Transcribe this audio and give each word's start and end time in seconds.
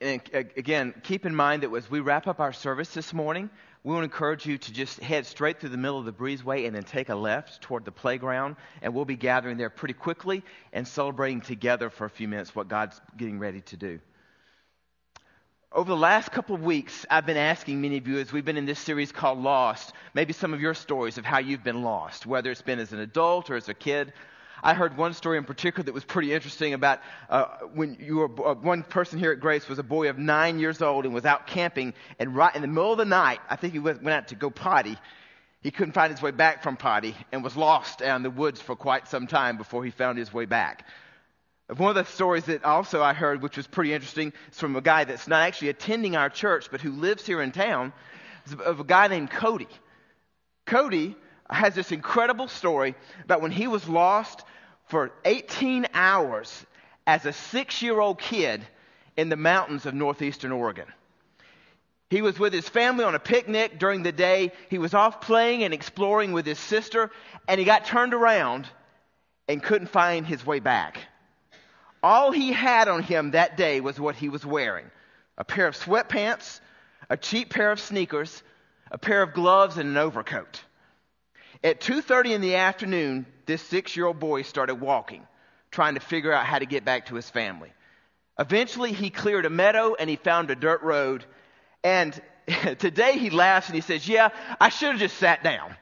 and 0.00 0.20
again, 0.32 0.94
keep 1.02 1.26
in 1.26 1.34
mind 1.34 1.62
that 1.62 1.74
as 1.74 1.90
we 1.90 2.00
wrap 2.00 2.26
up 2.26 2.40
our 2.40 2.52
service 2.52 2.90
this 2.90 3.12
morning, 3.12 3.50
we 3.82 3.92
want 3.92 4.02
to 4.02 4.04
encourage 4.04 4.46
you 4.46 4.58
to 4.58 4.72
just 4.72 5.00
head 5.00 5.26
straight 5.26 5.60
through 5.60 5.70
the 5.70 5.76
middle 5.76 5.98
of 5.98 6.04
the 6.04 6.12
breezeway 6.12 6.66
and 6.66 6.74
then 6.74 6.84
take 6.84 7.08
a 7.08 7.14
left 7.14 7.62
toward 7.62 7.84
the 7.84 7.92
playground. 7.92 8.56
And 8.82 8.94
we'll 8.94 9.04
be 9.04 9.16
gathering 9.16 9.56
there 9.56 9.70
pretty 9.70 9.94
quickly 9.94 10.42
and 10.72 10.86
celebrating 10.86 11.40
together 11.40 11.90
for 11.90 12.04
a 12.04 12.10
few 12.10 12.28
minutes 12.28 12.54
what 12.54 12.68
God's 12.68 13.00
getting 13.16 13.38
ready 13.38 13.60
to 13.62 13.76
do. 13.76 14.00
Over 15.70 15.90
the 15.90 15.96
last 15.96 16.32
couple 16.32 16.54
of 16.54 16.62
weeks, 16.62 17.04
I've 17.10 17.26
been 17.26 17.36
asking 17.36 17.80
many 17.80 17.98
of 17.98 18.08
you 18.08 18.18
as 18.18 18.32
we've 18.32 18.44
been 18.44 18.56
in 18.56 18.66
this 18.66 18.78
series 18.78 19.12
called 19.12 19.38
Lost, 19.38 19.92
maybe 20.14 20.32
some 20.32 20.54
of 20.54 20.60
your 20.60 20.74
stories 20.74 21.18
of 21.18 21.24
how 21.24 21.38
you've 21.38 21.62
been 21.62 21.82
lost, 21.82 22.24
whether 22.24 22.50
it's 22.50 22.62
been 22.62 22.78
as 22.78 22.92
an 22.92 23.00
adult 23.00 23.50
or 23.50 23.56
as 23.56 23.68
a 23.68 23.74
kid. 23.74 24.12
I 24.62 24.74
heard 24.74 24.96
one 24.96 25.14
story 25.14 25.38
in 25.38 25.44
particular 25.44 25.84
that 25.84 25.94
was 25.94 26.04
pretty 26.04 26.32
interesting 26.32 26.74
about 26.74 27.00
uh, 27.30 27.46
when 27.74 27.96
you 28.00 28.16
were 28.16 28.48
uh, 28.48 28.54
one 28.54 28.82
person 28.82 29.18
here 29.18 29.32
at 29.32 29.40
Grace 29.40 29.68
was 29.68 29.78
a 29.78 29.82
boy 29.82 30.08
of 30.08 30.18
nine 30.18 30.58
years 30.58 30.82
old 30.82 31.04
and 31.04 31.14
was 31.14 31.24
out 31.24 31.46
camping, 31.46 31.94
and 32.18 32.34
right 32.34 32.54
in 32.54 32.62
the 32.62 32.68
middle 32.68 32.92
of 32.92 32.98
the 32.98 33.04
night, 33.04 33.40
I 33.48 33.56
think 33.56 33.72
he 33.72 33.78
went 33.78 34.06
out 34.08 34.28
to 34.28 34.34
go 34.34 34.50
potty. 34.50 34.96
He 35.60 35.70
couldn't 35.70 35.92
find 35.92 36.12
his 36.12 36.22
way 36.22 36.30
back 36.30 36.62
from 36.62 36.76
potty 36.76 37.16
and 37.32 37.42
was 37.42 37.56
lost 37.56 38.00
in 38.00 38.22
the 38.22 38.30
woods 38.30 38.60
for 38.60 38.76
quite 38.76 39.08
some 39.08 39.26
time 39.26 39.56
before 39.56 39.84
he 39.84 39.90
found 39.90 40.18
his 40.18 40.32
way 40.32 40.44
back. 40.44 40.86
One 41.76 41.90
of 41.90 41.96
the 41.96 42.10
stories 42.10 42.44
that 42.44 42.64
also 42.64 43.02
I 43.02 43.12
heard, 43.12 43.42
which 43.42 43.56
was 43.56 43.66
pretty 43.66 43.92
interesting, 43.92 44.32
is 44.50 44.58
from 44.58 44.76
a 44.76 44.80
guy 44.80 45.04
that's 45.04 45.28
not 45.28 45.42
actually 45.42 45.68
attending 45.68 46.16
our 46.16 46.30
church, 46.30 46.68
but 46.70 46.80
who 46.80 46.92
lives 46.92 47.26
here 47.26 47.42
in 47.42 47.52
town, 47.52 47.92
of 48.64 48.80
a 48.80 48.84
guy 48.84 49.08
named 49.08 49.30
Cody. 49.30 49.68
Cody 50.64 51.14
has 51.50 51.74
this 51.74 51.92
incredible 51.92 52.48
story 52.48 52.94
about 53.24 53.42
when 53.42 53.50
he 53.50 53.66
was 53.66 53.88
lost 53.88 54.44
for 54.88 55.12
18 55.24 55.86
hours 55.94 56.66
as 57.06 57.26
a 57.26 57.32
six 57.32 57.82
year 57.82 57.98
old 58.00 58.18
kid 58.18 58.66
in 59.16 59.28
the 59.28 59.36
mountains 59.36 59.86
of 59.86 59.94
northeastern 59.94 60.52
Oregon. 60.52 60.86
He 62.10 62.22
was 62.22 62.38
with 62.38 62.52
his 62.52 62.68
family 62.68 63.04
on 63.04 63.14
a 63.14 63.18
picnic 63.18 63.78
during 63.78 64.02
the 64.02 64.12
day. 64.12 64.52
He 64.70 64.78
was 64.78 64.94
off 64.94 65.20
playing 65.20 65.62
and 65.62 65.74
exploring 65.74 66.32
with 66.32 66.46
his 66.46 66.58
sister, 66.58 67.10
and 67.46 67.58
he 67.58 67.66
got 67.66 67.84
turned 67.84 68.14
around 68.14 68.66
and 69.46 69.62
couldn't 69.62 69.88
find 69.88 70.26
his 70.26 70.44
way 70.44 70.60
back. 70.60 70.98
All 72.02 72.30
he 72.30 72.52
had 72.52 72.88
on 72.88 73.02
him 73.02 73.32
that 73.32 73.56
day 73.56 73.80
was 73.80 73.98
what 74.00 74.14
he 74.14 74.28
was 74.28 74.46
wearing 74.46 74.90
a 75.36 75.44
pair 75.44 75.68
of 75.68 75.76
sweatpants, 75.76 76.60
a 77.08 77.16
cheap 77.16 77.50
pair 77.50 77.70
of 77.70 77.78
sneakers, 77.78 78.42
a 78.90 78.98
pair 78.98 79.22
of 79.22 79.32
gloves, 79.34 79.78
and 79.78 79.88
an 79.88 79.96
overcoat. 79.96 80.60
At 81.62 81.80
2:30 81.80 82.34
in 82.34 82.40
the 82.40 82.56
afternoon, 82.56 83.26
this 83.46 83.62
6-year-old 83.68 84.20
boy 84.20 84.42
started 84.42 84.76
walking, 84.76 85.26
trying 85.70 85.94
to 85.94 86.00
figure 86.00 86.32
out 86.32 86.46
how 86.46 86.58
to 86.58 86.66
get 86.66 86.84
back 86.84 87.06
to 87.06 87.14
his 87.14 87.28
family. 87.28 87.72
Eventually, 88.38 88.92
he 88.92 89.10
cleared 89.10 89.44
a 89.46 89.50
meadow 89.50 89.94
and 89.98 90.08
he 90.08 90.16
found 90.16 90.50
a 90.50 90.54
dirt 90.54 90.82
road. 90.82 91.24
And 91.82 92.20
today 92.78 93.18
he 93.18 93.30
laughs 93.30 93.66
and 93.66 93.74
he 93.74 93.80
says, 93.80 94.06
"Yeah, 94.08 94.28
I 94.60 94.68
should 94.68 94.90
have 94.90 95.00
just 95.00 95.16
sat 95.18 95.42
down." 95.42 95.74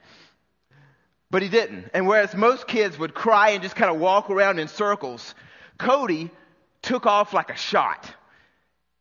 But 1.31 1.43
he 1.43 1.49
didn't. 1.49 1.91
And 1.93 2.07
whereas 2.07 2.35
most 2.35 2.67
kids 2.67 2.99
would 2.99 3.13
cry 3.13 3.51
and 3.51 3.63
just 3.63 3.77
kind 3.77 3.91
of 3.91 4.01
walk 4.01 4.31
around 4.31 4.59
in 4.59 4.69
circles, 4.69 5.35
Cody 5.77 6.31
took 6.83 7.05
off 7.05 7.35
like 7.35 7.51
a 7.51 7.57
shot. 7.57 8.11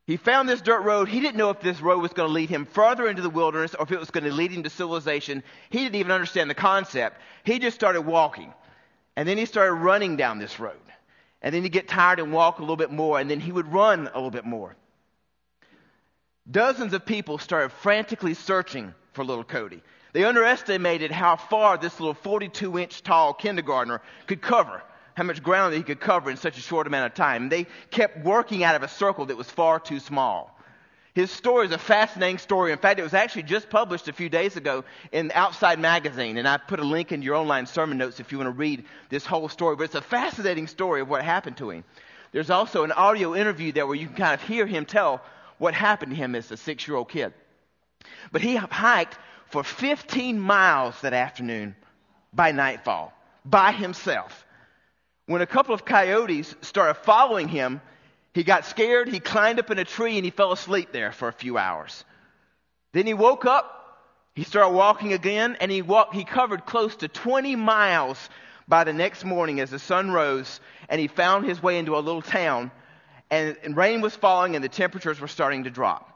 He 0.07 0.17
found 0.17 0.47
this 0.47 0.61
dirt 0.61 0.81
road. 0.81 1.09
He 1.09 1.19
didn't 1.19 1.37
know 1.37 1.49
if 1.49 1.61
this 1.61 1.81
road 1.81 1.99
was 1.99 2.13
going 2.13 2.29
to 2.29 2.33
lead 2.33 2.49
him 2.49 2.65
further 2.65 3.07
into 3.07 3.23
the 3.23 3.29
wilderness 3.29 3.73
or 3.73 3.83
if 3.83 3.91
it 3.91 3.99
was 3.99 4.11
going 4.11 4.25
to 4.25 4.31
lead 4.31 4.51
him 4.51 4.63
to 4.63 4.69
civilization. 4.69 5.43
He 5.71 5.79
didn't 5.79 5.95
even 5.95 6.11
understand 6.11 6.49
the 6.49 6.55
concept. 6.55 7.19
He 7.43 7.57
just 7.57 7.75
started 7.75 8.01
walking. 8.01 8.53
And 9.15 9.27
then 9.27 9.37
he 9.37 9.45
started 9.45 9.73
running 9.73 10.15
down 10.15 10.37
this 10.37 10.59
road. 10.59 10.77
And 11.41 11.55
then 11.55 11.63
he'd 11.63 11.71
get 11.71 11.87
tired 11.87 12.19
and 12.19 12.31
walk 12.31 12.59
a 12.59 12.61
little 12.61 12.75
bit 12.75 12.91
more. 12.91 13.19
And 13.19 13.29
then 13.29 13.39
he 13.39 13.51
would 13.51 13.71
run 13.71 14.01
a 14.01 14.15
little 14.15 14.31
bit 14.31 14.45
more. 14.45 14.75
Dozens 16.49 16.93
of 16.93 17.03
people 17.05 17.39
started 17.39 17.69
frantically 17.69 18.35
searching 18.35 18.93
for 19.13 19.23
little 19.23 19.43
Cody. 19.43 19.81
They 20.13 20.23
underestimated 20.23 21.11
how 21.11 21.35
far 21.35 21.77
this 21.77 21.99
little 21.99 22.13
42 22.13 22.77
inch 22.77 23.01
tall 23.01 23.33
kindergartner 23.33 24.01
could 24.27 24.41
cover 24.41 24.83
how 25.15 25.23
much 25.23 25.41
ground 25.41 25.73
that 25.73 25.77
he 25.77 25.83
could 25.83 25.99
cover 25.99 26.29
in 26.29 26.37
such 26.37 26.57
a 26.57 26.61
short 26.61 26.87
amount 26.87 27.11
of 27.11 27.15
time. 27.15 27.49
They 27.49 27.67
kept 27.89 28.23
working 28.23 28.63
out 28.63 28.75
of 28.75 28.83
a 28.83 28.87
circle 28.87 29.25
that 29.25 29.37
was 29.37 29.49
far 29.49 29.79
too 29.79 29.99
small. 29.99 30.51
His 31.13 31.31
story 31.31 31.65
is 31.65 31.71
a 31.71 31.77
fascinating 31.77 32.37
story. 32.37 32.73
In 32.73 32.77
fact, 32.77 32.99
it 32.99 33.03
was 33.03 33.13
actually 33.13 33.43
just 33.43 33.69
published 33.69 34.09
a 34.09 34.13
few 34.13 34.27
days 34.27 34.57
ago 34.57 34.83
in 35.13 35.31
Outside 35.33 35.79
Magazine, 35.79 36.37
and 36.37 36.45
I 36.45 36.57
put 36.57 36.81
a 36.81 36.83
link 36.83 37.13
in 37.13 37.21
your 37.21 37.35
online 37.35 37.65
sermon 37.65 37.97
notes 37.97 38.19
if 38.19 38.33
you 38.33 38.37
want 38.37 38.49
to 38.49 38.51
read 38.59 38.83
this 39.09 39.25
whole 39.25 39.47
story. 39.47 39.77
But 39.77 39.85
it's 39.85 39.95
a 39.95 40.01
fascinating 40.01 40.67
story 40.67 40.99
of 40.99 41.07
what 41.07 41.23
happened 41.23 41.55
to 41.57 41.69
him. 41.69 41.85
There's 42.33 42.49
also 42.49 42.83
an 42.83 42.91
audio 42.91 43.33
interview 43.33 43.71
there 43.71 43.87
where 43.87 43.95
you 43.95 44.07
can 44.07 44.17
kind 44.17 44.33
of 44.33 44.41
hear 44.41 44.65
him 44.65 44.85
tell 44.85 45.21
what 45.57 45.73
happened 45.73 46.11
to 46.11 46.17
him 46.17 46.35
as 46.35 46.51
a 46.51 46.57
six 46.57 46.85
year 46.85 46.97
old 46.97 47.07
kid. 47.07 47.33
But 48.33 48.41
he 48.41 48.57
hiked 48.57 49.17
for 49.45 49.63
15 49.63 50.37
miles 50.37 50.99
that 50.99 51.13
afternoon 51.13 51.77
by 52.33 52.51
nightfall 52.51 53.13
by 53.45 53.71
himself. 53.71 54.44
When 55.27 55.41
a 55.41 55.47
couple 55.47 55.73
of 55.73 55.85
coyotes 55.85 56.55
started 56.61 56.95
following 56.95 57.47
him, 57.47 57.81
he 58.33 58.43
got 58.43 58.65
scared, 58.65 59.07
he 59.07 59.19
climbed 59.19 59.59
up 59.59 59.71
in 59.71 59.79
a 59.79 59.85
tree, 59.85 60.17
and 60.17 60.25
he 60.25 60.31
fell 60.31 60.51
asleep 60.51 60.91
there 60.91 61.11
for 61.11 61.27
a 61.27 61.33
few 61.33 61.57
hours. 61.57 62.03
Then 62.91 63.07
he 63.07 63.13
woke 63.13 63.45
up, 63.45 63.75
he 64.35 64.43
started 64.43 64.75
walking 64.75 65.13
again, 65.13 65.57
and 65.59 65.71
he 65.71 65.81
walked, 65.81 66.13
he 66.13 66.25
covered 66.25 66.65
close 66.65 66.95
to 66.97 67.07
20 67.07 67.55
miles 67.55 68.29
by 68.67 68.83
the 68.83 68.93
next 68.93 69.23
morning 69.23 69.59
as 69.59 69.69
the 69.69 69.79
sun 69.79 70.11
rose, 70.11 70.59
and 70.89 70.99
he 70.99 71.07
found 71.07 71.45
his 71.45 71.61
way 71.61 71.79
into 71.79 71.95
a 71.95 71.99
little 71.99 72.21
town, 72.21 72.71
and, 73.31 73.57
and 73.63 73.75
rain 73.75 74.01
was 74.01 74.15
falling 74.15 74.55
and 74.55 74.63
the 74.63 74.69
temperatures 74.69 75.19
were 75.19 75.27
starting 75.27 75.63
to 75.63 75.69
drop. 75.69 76.14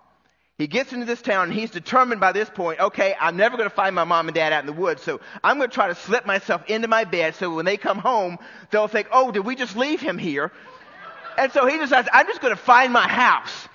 He 0.59 0.67
gets 0.67 0.91
into 0.91 1.05
this 1.05 1.21
town 1.21 1.45
and 1.45 1.53
he's 1.57 1.71
determined 1.71 2.19
by 2.19 2.33
this 2.33 2.49
point, 2.49 2.81
okay, 2.81 3.15
I'm 3.17 3.37
never 3.37 3.55
going 3.55 3.69
to 3.69 3.73
find 3.75 3.95
my 3.95 4.03
mom 4.03 4.27
and 4.27 4.35
dad 4.35 4.51
out 4.51 4.59
in 4.59 4.65
the 4.65 4.73
woods, 4.73 5.01
so 5.01 5.21
I'm 5.41 5.55
going 5.55 5.69
to 5.69 5.73
try 5.73 5.87
to 5.87 5.95
slip 5.95 6.25
myself 6.25 6.65
into 6.67 6.89
my 6.89 7.05
bed 7.05 7.35
so 7.35 7.55
when 7.55 7.63
they 7.63 7.77
come 7.77 7.97
home, 7.97 8.37
they'll 8.69 8.89
think, 8.89 9.07
oh, 9.13 9.31
did 9.31 9.45
we 9.45 9.55
just 9.55 9.77
leave 9.77 10.01
him 10.01 10.17
here? 10.17 10.51
And 11.37 11.49
so 11.53 11.65
he 11.65 11.77
decides, 11.77 12.09
I'm 12.11 12.27
just 12.27 12.41
going 12.41 12.53
to 12.53 12.61
find 12.61 12.91
my 12.91 13.07
house. 13.07 13.69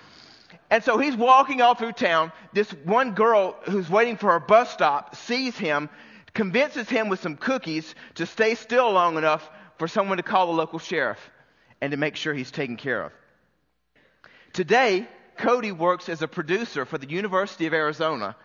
And 0.70 0.84
so 0.84 0.98
he's 0.98 1.16
walking 1.16 1.62
all 1.62 1.74
through 1.74 1.92
town. 1.92 2.32
This 2.52 2.70
one 2.84 3.14
girl 3.14 3.56
who's 3.62 3.88
waiting 3.88 4.18
for 4.18 4.32
her 4.32 4.40
bus 4.40 4.70
stop 4.70 5.16
sees 5.16 5.56
him, 5.56 5.88
convinces 6.34 6.86
him 6.86 7.08
with 7.08 7.20
some 7.20 7.38
cookies 7.38 7.94
to 8.16 8.26
stay 8.26 8.56
still 8.56 8.92
long 8.92 9.16
enough 9.16 9.48
for 9.78 9.88
someone 9.88 10.18
to 10.18 10.22
call 10.22 10.48
the 10.48 10.52
local 10.52 10.78
sheriff 10.78 11.30
and 11.80 11.92
to 11.92 11.96
make 11.96 12.16
sure 12.16 12.34
he's 12.34 12.50
taken 12.50 12.76
care 12.76 13.04
of. 13.04 13.12
Today, 14.52 15.08
Cody 15.36 15.72
works 15.72 16.08
as 16.08 16.22
a 16.22 16.28
producer 16.28 16.84
for 16.84 16.98
the 16.98 17.08
University 17.08 17.66
of 17.66 17.74
Arizona, 17.74 18.36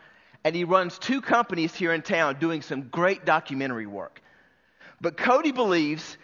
and 0.44 0.56
he 0.56 0.64
runs 0.64 0.98
two 0.98 1.22
companies 1.22 1.76
here 1.76 1.94
in 1.94 2.02
town 2.02 2.38
doing 2.40 2.62
some 2.62 2.90
great 2.90 3.26
documentary 3.26 3.86
work. 3.86 4.22
But 5.02 5.18
Cody 5.18 5.52
believes 5.52 6.18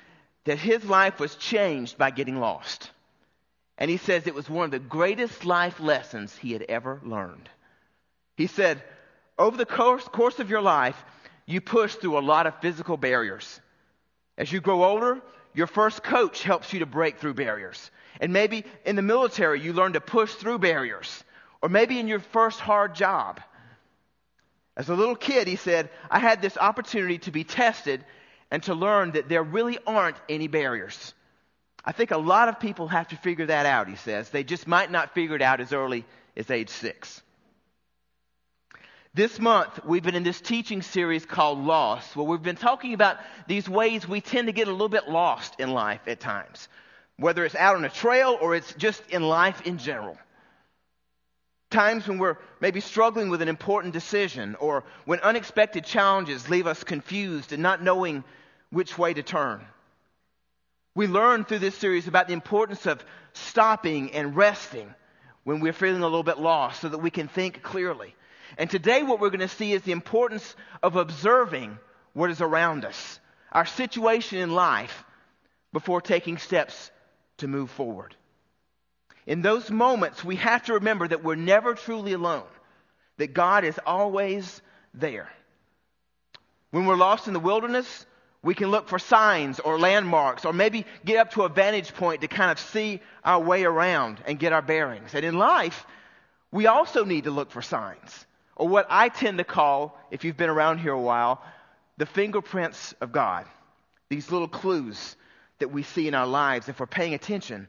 that 0.45 0.57
his 0.57 0.85
life 0.85 1.19
was 1.19 1.35
changed 1.35 1.97
by 1.97 2.11
getting 2.11 2.39
lost. 2.39 2.91
And 3.77 3.91
he 3.91 3.97
says 3.97 4.25
it 4.25 4.35
was 4.35 4.49
one 4.49 4.65
of 4.65 4.71
the 4.71 4.79
greatest 4.79 5.45
life 5.45 5.79
lessons 5.79 6.35
he 6.35 6.53
had 6.53 6.63
ever 6.63 7.01
learned. 7.03 7.49
He 8.37 8.47
said, 8.47 8.81
Over 9.37 9.57
the 9.57 9.65
course, 9.65 10.03
course 10.05 10.39
of 10.39 10.49
your 10.49 10.61
life, 10.61 11.03
you 11.45 11.61
push 11.61 11.95
through 11.95 12.17
a 12.17 12.19
lot 12.19 12.47
of 12.47 12.59
physical 12.61 12.97
barriers. 12.97 13.59
As 14.37 14.51
you 14.51 14.61
grow 14.61 14.83
older, 14.83 15.21
your 15.55 15.67
first 15.67 16.03
coach 16.03 16.43
helps 16.43 16.73
you 16.73 16.79
to 16.79 16.85
break 16.85 17.17
through 17.17 17.33
barriers. 17.33 17.89
And 18.19 18.33
maybe 18.33 18.65
in 18.85 18.95
the 18.95 19.01
military, 19.01 19.61
you 19.61 19.73
learn 19.73 19.93
to 19.93 20.01
push 20.01 20.33
through 20.33 20.59
barriers. 20.59 21.23
Or 21.61 21.69
maybe 21.69 21.97
in 21.97 22.07
your 22.07 22.19
first 22.19 22.59
hard 22.59 22.93
job. 22.93 23.41
As 24.77 24.89
a 24.89 24.95
little 24.95 25.15
kid, 25.15 25.47
he 25.47 25.55
said, 25.55 25.89
I 26.11 26.19
had 26.19 26.41
this 26.41 26.57
opportunity 26.57 27.17
to 27.19 27.31
be 27.31 27.45
tested 27.45 28.03
and 28.51 28.61
to 28.63 28.75
learn 28.75 29.11
that 29.11 29.29
there 29.29 29.43
really 29.43 29.79
aren't 29.87 30.17
any 30.27 30.47
barriers. 30.47 31.13
I 31.83 31.93
think 31.93 32.11
a 32.11 32.17
lot 32.17 32.49
of 32.49 32.59
people 32.59 32.87
have 32.89 33.07
to 33.09 33.15
figure 33.15 33.45
that 33.45 33.65
out, 33.65 33.87
he 33.87 33.95
says. 33.95 34.29
They 34.29 34.43
just 34.43 34.67
might 34.67 34.91
not 34.91 35.13
figure 35.13 35.35
it 35.35 35.41
out 35.41 35.61
as 35.61 35.71
early 35.71 36.05
as 36.35 36.51
age 36.51 36.69
six. 36.69 37.21
This 39.15 39.39
month, 39.39 39.79
we've 39.85 40.03
been 40.03 40.15
in 40.15 40.23
this 40.23 40.41
teaching 40.41 40.81
series 40.81 41.25
called 41.25 41.63
Lost, 41.63 42.17
where 42.17 42.25
we've 42.25 42.43
been 42.43 42.57
talking 42.57 42.93
about 42.93 43.17
these 43.47 43.69
ways 43.69 44.05
we 44.05 44.19
tend 44.19 44.47
to 44.47 44.51
get 44.51 44.67
a 44.67 44.71
little 44.71 44.89
bit 44.89 45.07
lost 45.07 45.55
in 45.57 45.71
life 45.71 46.01
at 46.05 46.19
times 46.19 46.67
whether 47.17 47.45
it's 47.45 47.55
out 47.55 47.77
on 47.77 47.85
a 47.85 47.89
trail 47.89 48.37
or 48.41 48.55
it's 48.55 48.73
just 48.73 49.01
in 49.09 49.23
life 49.23 49.65
in 49.65 49.77
general. 49.77 50.17
Times 51.71 52.05
when 52.09 52.17
we're 52.17 52.35
maybe 52.59 52.81
struggling 52.81 53.29
with 53.29 53.41
an 53.41 53.47
important 53.47 53.93
decision 53.93 54.55
or 54.55 54.83
when 55.05 55.21
unexpected 55.21 55.85
challenges 55.85 56.49
leave 56.49 56.67
us 56.67 56.83
confused 56.83 57.53
and 57.53 57.63
not 57.63 57.81
knowing 57.81 58.21
which 58.69 58.97
way 58.97 59.13
to 59.13 59.23
turn. 59.23 59.65
We 60.93 61.07
learn 61.07 61.45
through 61.45 61.59
this 61.59 61.75
series 61.75 62.09
about 62.09 62.27
the 62.27 62.33
importance 62.33 62.85
of 62.85 63.01
stopping 63.31 64.11
and 64.11 64.35
resting 64.35 64.93
when 65.45 65.61
we're 65.61 65.71
feeling 65.71 66.01
a 66.01 66.05
little 66.05 66.23
bit 66.23 66.37
lost 66.37 66.81
so 66.81 66.89
that 66.89 66.97
we 66.97 67.11
can 67.11 67.29
think 67.29 67.63
clearly. 67.63 68.13
And 68.57 68.69
today, 68.69 69.03
what 69.03 69.19
we're 69.19 69.29
going 69.29 69.39
to 69.39 69.47
see 69.47 69.73
is 69.73 69.81
the 69.81 69.91
importance 69.91 70.55
of 70.81 70.95
observing 70.95 71.77
what 72.13 72.29
is 72.31 72.41
around 72.41 72.85
us, 72.85 73.19
our 73.51 73.65
situation 73.65 74.39
in 74.39 74.53
life, 74.53 75.03
before 75.73 76.01
taking 76.01 76.37
steps 76.37 76.91
to 77.37 77.47
move 77.47 77.69
forward. 77.71 78.15
In 79.25 79.41
those 79.41 79.69
moments, 79.69 80.23
we 80.23 80.35
have 80.37 80.63
to 80.65 80.75
remember 80.75 81.07
that 81.07 81.23
we're 81.23 81.35
never 81.35 81.73
truly 81.73 82.13
alone, 82.13 82.47
that 83.17 83.33
God 83.33 83.63
is 83.65 83.79
always 83.85 84.61
there. 84.93 85.29
When 86.71 86.85
we're 86.85 86.95
lost 86.95 87.27
in 87.27 87.33
the 87.33 87.39
wilderness, 87.39 88.05
we 88.41 88.53
can 88.53 88.69
look 88.69 88.87
for 88.87 88.99
signs 88.99 89.59
or 89.59 89.79
landmarks 89.79 90.45
or 90.45 90.53
maybe 90.53 90.85
get 91.03 91.17
up 91.17 91.31
to 91.31 91.43
a 91.43 91.49
vantage 91.49 91.93
point 91.95 92.21
to 92.21 92.27
kind 92.27 92.51
of 92.51 92.59
see 92.59 93.01
our 93.23 93.39
way 93.39 93.63
around 93.63 94.21
and 94.27 94.37
get 94.37 94.53
our 94.53 94.61
bearings. 94.61 95.15
And 95.15 95.25
in 95.25 95.37
life, 95.37 95.85
we 96.51 96.67
also 96.67 97.03
need 97.03 97.23
to 97.23 97.31
look 97.31 97.49
for 97.49 97.61
signs, 97.61 98.24
or 98.55 98.67
what 98.67 98.87
I 98.89 99.09
tend 99.09 99.37
to 99.39 99.43
call, 99.43 99.97
if 100.11 100.23
you've 100.23 100.37
been 100.37 100.49
around 100.49 100.79
here 100.79 100.93
a 100.93 101.01
while, 101.01 101.43
the 101.97 102.05
fingerprints 102.05 102.93
of 103.01 103.11
God. 103.11 103.45
These 104.09 104.31
little 104.31 104.47
clues 104.47 105.15
that 105.59 105.71
we 105.71 105.83
see 105.83 106.07
in 106.07 106.13
our 106.13 106.27
lives 106.27 106.69
if 106.69 106.79
we're 106.79 106.85
paying 106.85 107.13
attention 107.13 107.67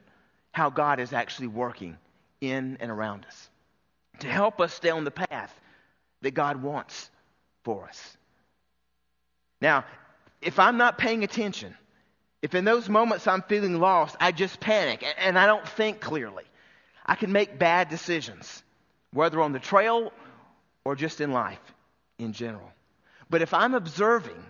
how 0.51 0.69
God 0.69 0.99
is 0.99 1.13
actually 1.13 1.47
working 1.47 1.97
in 2.41 2.77
and 2.79 2.91
around 2.91 3.25
us 3.25 3.49
to 4.19 4.27
help 4.27 4.59
us 4.61 4.73
stay 4.73 4.89
on 4.89 5.03
the 5.03 5.11
path 5.11 5.53
that 6.21 6.31
God 6.31 6.61
wants 6.61 7.09
for 7.63 7.85
us. 7.85 8.17
Now, 9.61 9.85
if 10.41 10.59
I'm 10.59 10.77
not 10.77 10.97
paying 10.97 11.23
attention, 11.23 11.75
if 12.41 12.55
in 12.55 12.65
those 12.65 12.89
moments 12.89 13.27
I'm 13.27 13.41
feeling 13.43 13.79
lost, 13.79 14.15
I 14.19 14.31
just 14.31 14.59
panic 14.59 15.03
and 15.17 15.37
I 15.37 15.45
don't 15.45 15.67
think 15.67 15.99
clearly, 15.99 16.43
I 17.05 17.15
can 17.15 17.31
make 17.31 17.57
bad 17.57 17.89
decisions, 17.89 18.63
whether 19.11 19.41
on 19.41 19.53
the 19.53 19.59
trail 19.59 20.11
or 20.87 20.95
just 20.95 21.19
in 21.19 21.33
life 21.33 21.59
in 22.17 22.31
general. 22.31 22.71
But 23.29 23.41
if 23.41 23.53
I'm 23.53 23.73
observing, 23.73 24.41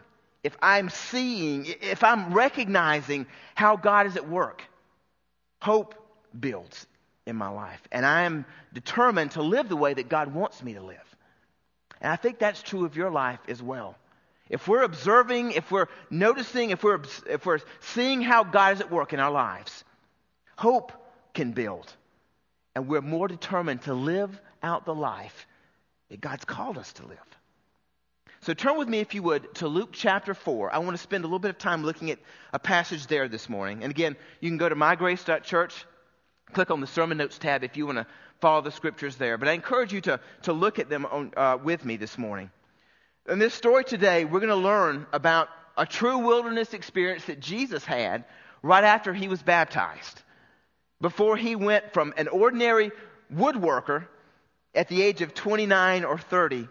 if 0.44 0.56
I'm 0.62 0.92
seeing, 0.92 1.66
if 1.66 2.04
I'm 2.04 2.32
recognizing 2.32 3.26
how 3.56 3.76
God 3.76 4.06
is 4.06 4.16
at 4.18 4.30
work, 4.30 4.62
hope 5.60 5.96
builds 6.40 6.86
in 7.26 7.36
my 7.36 7.48
life. 7.48 7.82
And 7.92 8.06
I 8.06 8.22
am 8.22 8.46
determined 8.72 9.32
to 9.32 9.42
live 9.42 9.68
the 9.68 9.76
way 9.76 9.96
that 9.96 10.10
God 10.10 10.32
wants 10.32 10.62
me 10.62 10.76
to 10.76 10.82
live. 10.82 11.16
And 12.02 12.14
I 12.14 12.18
think 12.18 12.38
that's 12.38 12.62
true 12.62 12.86
of 12.86 12.96
your 12.96 13.10
life 13.10 13.40
as 13.48 13.64
well. 13.64 13.96
If 14.48 14.68
we're 14.68 14.84
observing, 14.84 15.54
if 15.54 15.72
we're 15.72 15.88
noticing, 16.12 16.70
if 16.70 16.84
we're, 16.84 17.02
if 17.28 17.48
we're 17.48 17.62
seeing 17.80 18.22
how 18.22 18.44
God 18.44 18.76
is 18.76 18.82
at 18.82 18.92
work 18.92 19.12
in 19.12 19.20
our 19.20 19.32
lives, 19.32 19.84
hope 20.56 20.92
can 21.34 21.54
build. 21.54 21.92
And 22.76 22.88
we're 22.88 23.02
more 23.02 23.28
determined 23.28 23.82
to 23.84 23.96
live 23.96 24.40
out 24.62 24.86
the 24.86 24.94
life 24.94 25.48
that 26.10 26.22
God's 26.22 26.46
called 26.46 26.78
us 26.78 26.94
to 26.94 27.06
live. 27.06 27.18
So 28.42 28.54
turn 28.54 28.78
with 28.78 28.88
me, 28.88 29.00
if 29.00 29.14
you 29.14 29.24
would, 29.24 29.54
to 29.56 29.68
Luke 29.68 29.90
chapter 29.92 30.34
4. 30.34 30.74
I 30.74 30.78
want 30.78 30.96
to 30.96 31.02
spend 31.02 31.24
a 31.24 31.28
little 31.28 31.40
bit 31.40 31.50
of 31.50 31.58
time 31.58 31.84
looking 31.84 32.12
at 32.12 32.20
a 32.54 32.60
passage 32.60 33.08
there 33.08 33.28
this 33.28 33.50
morning. 33.50 33.84
And 33.84 33.92
again, 33.92 34.16
you 34.40 34.50
can 34.50 34.58
go 34.58 34.70
to 34.70 34.76
mygrace.church, 34.76 35.86
click 36.54 36.72
on 36.72 36.80
the 36.80 36.88
sermon 36.88 37.18
notes 37.18 37.38
tab 37.38 37.64
if 37.64 37.76
you 37.76 37.88
want 37.88 37.98
to 37.98 38.08
follow 38.40 38.62
the 38.62 38.72
scriptures 38.72 39.16
there. 39.16 39.38
But 39.38 39.48
I 39.48 39.54
encourage 39.54 39.92
you 39.92 40.02
to, 40.02 40.20
to 40.44 40.54
look 40.54 40.80
at 40.80 40.90
them 40.90 41.06
on, 41.08 41.34
uh, 41.36 41.58
with 41.62 41.84
me 41.84 41.98
this 41.98 42.18
morning. 42.18 42.52
In 43.28 43.40
this 43.40 43.54
story 43.54 43.84
today, 43.84 44.24
we're 44.24 44.40
going 44.40 44.50
to 44.50 44.56
learn 44.56 45.08
about 45.12 45.50
a 45.76 45.86
true 45.86 46.20
wilderness 46.20 46.74
experience 46.74 47.26
that 47.26 47.40
Jesus 47.40 47.84
had 47.84 48.24
right 48.62 48.84
after 48.84 49.14
he 49.14 49.28
was 49.28 49.42
baptized. 49.42 50.22
Before 51.02 51.38
he 51.38 51.56
went 51.56 51.94
from 51.94 52.14
an 52.18 52.28
ordinary 52.28 52.92
woodworker 53.34 54.08
at 54.78 54.88
the 54.90 55.02
age 55.02 55.22
of 55.22 55.34
29 55.34 56.06
or 56.06 56.20
30 56.20 56.68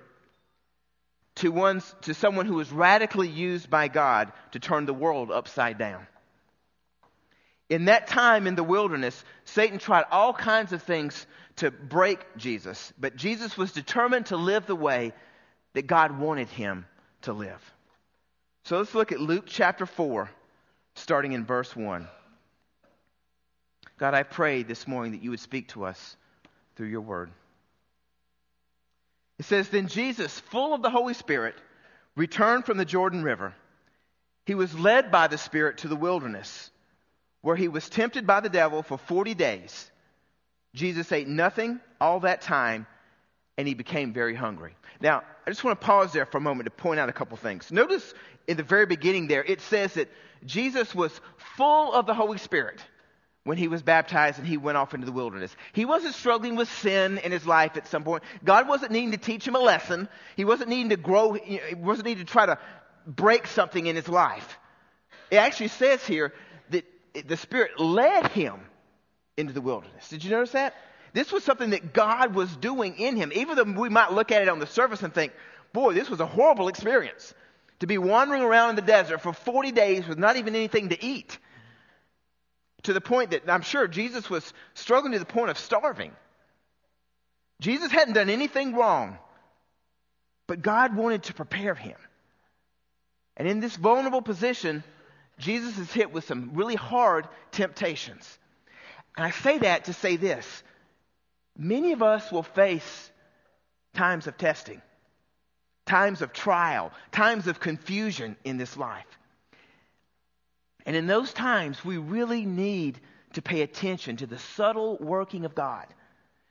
to, 1.34 1.50
one's, 1.50 1.94
to 2.02 2.14
someone 2.14 2.46
who 2.46 2.54
was 2.54 2.70
radically 2.70 3.28
used 3.28 3.68
by 3.68 3.88
God 3.88 4.32
to 4.52 4.60
turn 4.60 4.86
the 4.86 4.94
world 4.94 5.32
upside 5.32 5.76
down. 5.76 6.06
In 7.68 7.86
that 7.86 8.06
time 8.06 8.46
in 8.46 8.54
the 8.54 8.62
wilderness, 8.62 9.24
Satan 9.44 9.80
tried 9.80 10.04
all 10.12 10.32
kinds 10.32 10.72
of 10.72 10.84
things 10.84 11.26
to 11.56 11.72
break 11.72 12.20
Jesus, 12.36 12.92
but 12.96 13.16
Jesus 13.16 13.58
was 13.58 13.72
determined 13.72 14.26
to 14.26 14.36
live 14.36 14.66
the 14.66 14.76
way 14.76 15.12
that 15.74 15.88
God 15.88 16.16
wanted 16.16 16.48
him 16.48 16.86
to 17.22 17.32
live. 17.32 17.74
So 18.66 18.78
let's 18.78 18.94
look 18.94 19.10
at 19.10 19.20
Luke 19.20 19.44
chapter 19.46 19.84
4, 19.84 20.30
starting 20.94 21.32
in 21.32 21.44
verse 21.44 21.74
1. 21.74 22.06
God, 23.98 24.14
I 24.14 24.22
pray 24.22 24.62
this 24.62 24.86
morning 24.86 25.12
that 25.12 25.22
you 25.22 25.30
would 25.30 25.40
speak 25.40 25.68
to 25.68 25.84
us 25.84 26.16
through 26.76 26.88
your 26.88 27.00
word. 27.00 27.30
It 29.38 29.44
says, 29.44 29.68
Then 29.68 29.88
Jesus, 29.88 30.40
full 30.40 30.74
of 30.74 30.82
the 30.82 30.90
Holy 30.90 31.14
Spirit, 31.14 31.54
returned 32.16 32.64
from 32.64 32.78
the 32.78 32.84
Jordan 32.84 33.22
River. 33.22 33.54
He 34.46 34.54
was 34.54 34.78
led 34.78 35.10
by 35.10 35.26
the 35.26 35.38
Spirit 35.38 35.78
to 35.78 35.88
the 35.88 35.96
wilderness, 35.96 36.70
where 37.42 37.56
he 37.56 37.68
was 37.68 37.88
tempted 37.88 38.26
by 38.26 38.40
the 38.40 38.48
devil 38.48 38.82
for 38.82 38.96
40 38.96 39.34
days. 39.34 39.90
Jesus 40.74 41.10
ate 41.12 41.28
nothing 41.28 41.80
all 42.00 42.20
that 42.20 42.42
time, 42.42 42.86
and 43.58 43.66
he 43.66 43.74
became 43.74 44.12
very 44.12 44.34
hungry. 44.34 44.76
Now, 45.00 45.22
I 45.46 45.50
just 45.50 45.64
want 45.64 45.80
to 45.80 45.86
pause 45.86 46.12
there 46.12 46.26
for 46.26 46.38
a 46.38 46.40
moment 46.40 46.66
to 46.66 46.70
point 46.70 47.00
out 47.00 47.08
a 47.08 47.12
couple 47.12 47.36
things. 47.36 47.70
Notice 47.70 48.14
in 48.46 48.56
the 48.56 48.62
very 48.62 48.86
beginning 48.86 49.26
there, 49.26 49.44
it 49.44 49.60
says 49.60 49.94
that 49.94 50.10
Jesus 50.44 50.94
was 50.94 51.20
full 51.56 51.92
of 51.92 52.06
the 52.06 52.14
Holy 52.14 52.38
Spirit 52.38 52.80
when 53.46 53.56
he 53.56 53.69
was 53.69 53.81
baptized 53.81 54.40
and 54.40 54.46
he 54.46 54.56
went 54.56 54.76
off 54.76 54.93
into 54.93 55.06
the 55.06 55.12
wilderness. 55.12 55.54
He 55.72 55.84
wasn't 55.84 56.16
struggling 56.16 56.56
with 56.56 56.69
sin 56.69 57.19
in 57.19 57.31
his 57.31 57.46
life 57.46 57.76
at 57.76 57.87
some 57.87 58.02
point. 58.02 58.25
God 58.44 58.66
wasn't 58.66 58.90
needing 58.90 59.12
to 59.12 59.19
teach 59.19 59.46
him 59.46 59.54
a 59.54 59.60
lesson. 59.60 60.08
He 60.37 60.44
wasn't 60.44 60.69
needing 60.69 60.88
to 60.88 60.96
grow, 60.96 61.32
he 61.32 61.60
wasn't 61.76 62.06
needing 62.06 62.26
to 62.26 62.31
try 62.31 62.46
to 62.46 62.58
break 63.06 63.46
something 63.46 63.87
in 63.87 63.94
his 63.94 64.08
life. 64.08 64.58
It 65.31 65.37
actually 65.37 65.69
says 65.69 66.04
here 66.04 66.34
that 66.70 66.84
the 67.25 67.37
Spirit 67.37 67.78
led 67.78 68.26
him 68.32 68.58
into 69.37 69.52
the 69.52 69.60
wilderness. 69.60 70.08
Did 70.08 70.25
you 70.25 70.31
notice 70.32 70.50
that? 70.50 70.75
This 71.12 71.31
was 71.31 71.44
something 71.44 71.70
that 71.70 71.92
God 71.92 72.34
was 72.34 72.54
doing 72.56 72.99
in 72.99 73.14
him. 73.14 73.31
Even 73.32 73.54
though 73.54 73.81
we 73.81 73.88
might 73.88 74.10
look 74.10 74.32
at 74.32 74.42
it 74.42 74.49
on 74.49 74.58
the 74.58 74.66
surface 74.66 75.04
and 75.04 75.14
think, 75.14 75.32
boy, 75.72 75.94
this 75.94 76.10
was 76.10 76.19
a 76.19 76.26
horrible 76.26 76.66
experience. 76.66 77.32
To 77.78 77.87
be 77.87 77.96
wandering 77.96 78.42
around 78.42 78.70
in 78.70 78.76
the 78.76 78.82
desert 78.82 79.20
for 79.20 79.32
40 79.32 79.70
days 79.70 80.08
with 80.08 80.19
not 80.19 80.37
even 80.37 80.56
anything 80.56 80.88
to 80.88 81.04
eat. 81.04 81.38
To 82.86 82.92
the 82.92 83.00
point 83.00 83.32
that 83.32 83.50
I'm 83.50 83.62
sure 83.62 83.88
Jesus 83.88 84.30
was 84.30 84.52
struggling 84.74 85.12
to 85.12 85.18
the 85.18 85.24
point 85.24 85.50
of 85.50 85.58
starving. 85.58 86.12
Jesus 87.60 87.90
hadn't 87.90 88.14
done 88.14 88.30
anything 88.30 88.74
wrong, 88.74 89.18
but 90.46 90.62
God 90.62 90.94
wanted 90.94 91.24
to 91.24 91.34
prepare 91.34 91.74
him. 91.74 91.96
And 93.36 93.48
in 93.48 93.58
this 93.58 93.74
vulnerable 93.74 94.22
position, 94.22 94.84
Jesus 95.36 95.76
is 95.78 95.92
hit 95.92 96.12
with 96.12 96.24
some 96.26 96.52
really 96.54 96.76
hard 96.76 97.26
temptations. 97.50 98.38
And 99.16 99.26
I 99.26 99.30
say 99.30 99.58
that 99.58 99.86
to 99.86 99.92
say 99.92 100.14
this 100.14 100.62
Many 101.58 101.90
of 101.90 102.04
us 102.04 102.30
will 102.30 102.44
face 102.44 103.11
times 103.94 104.28
of 104.28 104.38
testing, 104.38 104.80
times 105.87 106.22
of 106.22 106.32
trial, 106.32 106.92
times 107.11 107.49
of 107.49 107.58
confusion 107.58 108.37
in 108.44 108.58
this 108.58 108.76
life. 108.76 109.18
And 110.87 110.95
in 110.97 111.07
those 111.07 111.33
times, 111.33 111.85
we 111.85 111.99
really 111.99 112.47
need 112.47 113.00
to 113.33 113.43
pay 113.43 113.62
attention 113.62 114.16
to 114.19 114.26
the 114.26 114.38
subtle 114.38 114.97
working 114.99 115.45
of 115.45 115.55
God, 115.55 115.87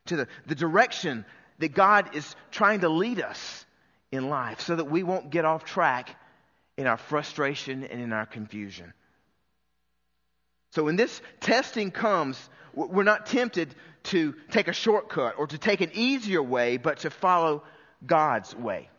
to 0.07 0.17
the, 0.17 0.27
the 0.45 0.55
direction 0.55 1.25
that 1.59 1.69
God 1.69 2.15
is 2.15 2.35
trying 2.51 2.81
to 2.81 2.89
lead 2.89 3.21
us 3.21 3.65
in 4.11 4.29
life 4.29 4.59
so 4.59 4.75
that 4.75 4.85
we 4.85 5.03
won't 5.03 5.29
get 5.29 5.45
off 5.45 5.63
track 5.63 6.15
in 6.77 6.85
our 6.85 6.97
frustration 6.97 7.85
and 7.85 8.01
in 8.01 8.11
our 8.11 8.25
confusion. 8.25 8.93
So 10.71 10.83
when 10.83 10.97
this 10.97 11.21
testing 11.39 11.89
comes, 11.89 12.37
we're 12.73 13.03
not 13.03 13.27
tempted 13.27 13.73
to 14.03 14.35
take 14.51 14.67
a 14.67 14.73
shortcut 14.73 15.35
or 15.37 15.47
to 15.47 15.57
take 15.57 15.79
an 15.79 15.91
easier 15.93 16.43
way, 16.43 16.75
but 16.75 16.99
to 16.99 17.09
follow 17.09 17.63
God's 18.05 18.53
way. 18.53 18.89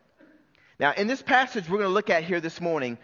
Now, 0.81 0.93
in 0.93 1.07
this 1.07 1.23
passage 1.23 1.69
we're 1.69 1.79
going 1.79 1.91
to 1.91 1.95
look 1.95 2.09
at 2.09 2.25
here 2.25 2.41
this 2.41 2.61
morning, 2.61 2.97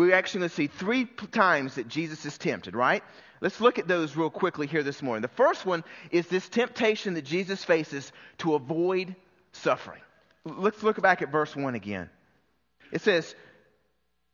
we're 0.00 0.14
actually 0.14 0.40
going 0.40 0.48
to 0.48 0.56
see 0.56 0.66
three 0.66 1.04
times 1.04 1.74
that 1.74 1.86
Jesus 1.86 2.24
is 2.24 2.38
tempted, 2.38 2.74
right? 2.74 3.02
Let's 3.42 3.60
look 3.60 3.78
at 3.78 3.86
those 3.86 4.16
real 4.16 4.30
quickly 4.30 4.66
here 4.66 4.82
this 4.82 5.02
morning. 5.02 5.20
The 5.20 5.28
first 5.28 5.66
one 5.66 5.84
is 6.10 6.26
this 6.26 6.48
temptation 6.48 7.14
that 7.14 7.26
Jesus 7.26 7.62
faces 7.62 8.10
to 8.38 8.54
avoid 8.54 9.14
suffering. 9.52 10.00
Let's 10.46 10.82
look 10.82 11.02
back 11.02 11.20
at 11.20 11.30
verse 11.30 11.54
1 11.54 11.74
again. 11.74 12.08
It 12.92 13.02
says, 13.02 13.34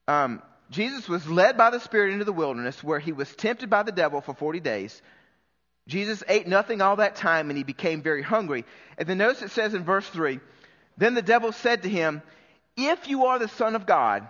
um, 0.07 0.41
Jesus 0.71 1.09
was 1.09 1.29
led 1.29 1.57
by 1.57 1.71
the 1.71 1.81
Spirit 1.81 2.13
into 2.13 2.25
the 2.25 2.33
wilderness 2.33 2.85
where 2.85 3.01
he 3.01 3.11
was 3.11 3.35
tempted 3.35 3.69
by 3.69 3.83
the 3.83 3.91
devil 3.91 4.21
for 4.21 4.35
40 4.35 4.61
days. 4.61 5.03
Jesus 5.89 6.23
ate 6.29 6.47
nothing 6.47 6.81
all 6.81 6.97
that 6.97 7.17
time 7.17 7.51
and 7.51 7.57
he 7.57 7.65
became 7.65 8.03
very 8.03 8.23
hungry. 8.23 8.65
And 8.99 9.09
then 9.09 9.19
notice 9.19 9.43
it 9.43 9.51
says 9.51 9.75
in 9.75 9.83
verse 9.83 10.07
3 10.07 10.39
Then 10.97 11.15
the 11.15 11.23
devil 11.23 11.51
said 11.51 11.83
to 11.83 11.89
him, 11.89 12.23
If 12.77 13.09
you 13.09 13.27
are 13.27 13.41
the 13.41 13.49
Son 13.49 13.75
of 13.75 13.85
God, 13.85 14.29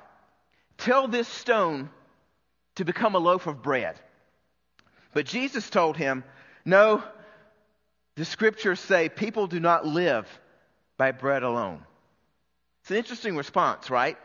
tell 0.78 1.08
this 1.08 1.28
stone 1.28 1.90
to 2.76 2.84
become 2.84 3.14
a 3.14 3.18
loaf 3.18 3.46
of 3.46 3.62
bread. 3.62 3.98
But 5.12 5.26
Jesus 5.26 5.70
told 5.70 5.96
him, 5.96 6.24
No, 6.64 7.02
the 8.16 8.24
scriptures 8.24 8.80
say 8.80 9.08
people 9.08 9.46
do 9.46 9.60
not 9.60 9.86
live 9.86 10.26
by 10.96 11.12
bread 11.12 11.42
alone. 11.42 11.82
It's 12.82 12.90
an 12.90 12.96
interesting 12.96 13.36
response, 13.36 13.90
right? 13.90 14.16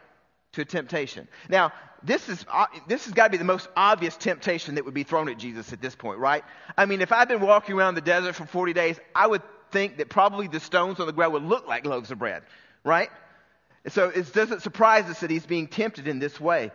to 0.54 0.62
a 0.62 0.66
temptation. 0.66 1.28
Now, 1.50 1.72
this 2.04 2.28
is 2.30 2.46
uh, 2.52 2.66
this 2.88 3.06
has 3.06 3.14
got 3.14 3.26
to 3.26 3.30
be 3.32 3.38
the 3.38 3.44
most 3.44 3.68
obvious 3.76 4.18
temptation 4.18 4.76
that 4.76 4.86
would 4.86 4.94
be 4.94 5.04
thrown 5.04 5.30
at 5.30 5.38
Jesus 5.38 5.72
at 5.72 5.82
this 5.82 5.96
point, 5.96 6.20
right? 6.20 6.44
I 6.78 6.86
mean, 6.86 7.02
if 7.02 7.12
I've 7.12 7.28
been 7.28 7.42
walking 7.42 7.76
around 7.76 7.96
the 7.96 8.02
desert 8.02 8.36
for 8.36 8.46
40 8.46 8.74
days, 8.74 9.00
I 9.16 9.28
would 9.28 9.44
think 9.72 9.98
that 9.98 10.10
probably 10.10 10.48
the 10.48 10.60
stones 10.60 11.00
on 11.00 11.08
the 11.08 11.14
ground 11.14 11.34
would 11.34 11.44
look 11.44 11.68
like 11.68 11.86
loaves 11.86 12.12
of 12.12 12.20
bread, 12.20 12.44
right? 12.84 13.10
So 13.88 14.10
it 14.10 14.32
doesn't 14.34 14.62
surprise 14.62 15.06
us 15.06 15.22
that 15.22 15.32
he's 15.32 15.46
being 15.46 15.68
tempted 15.68 16.08
in 16.08 16.20
this 16.20 16.40
way. 16.40 16.72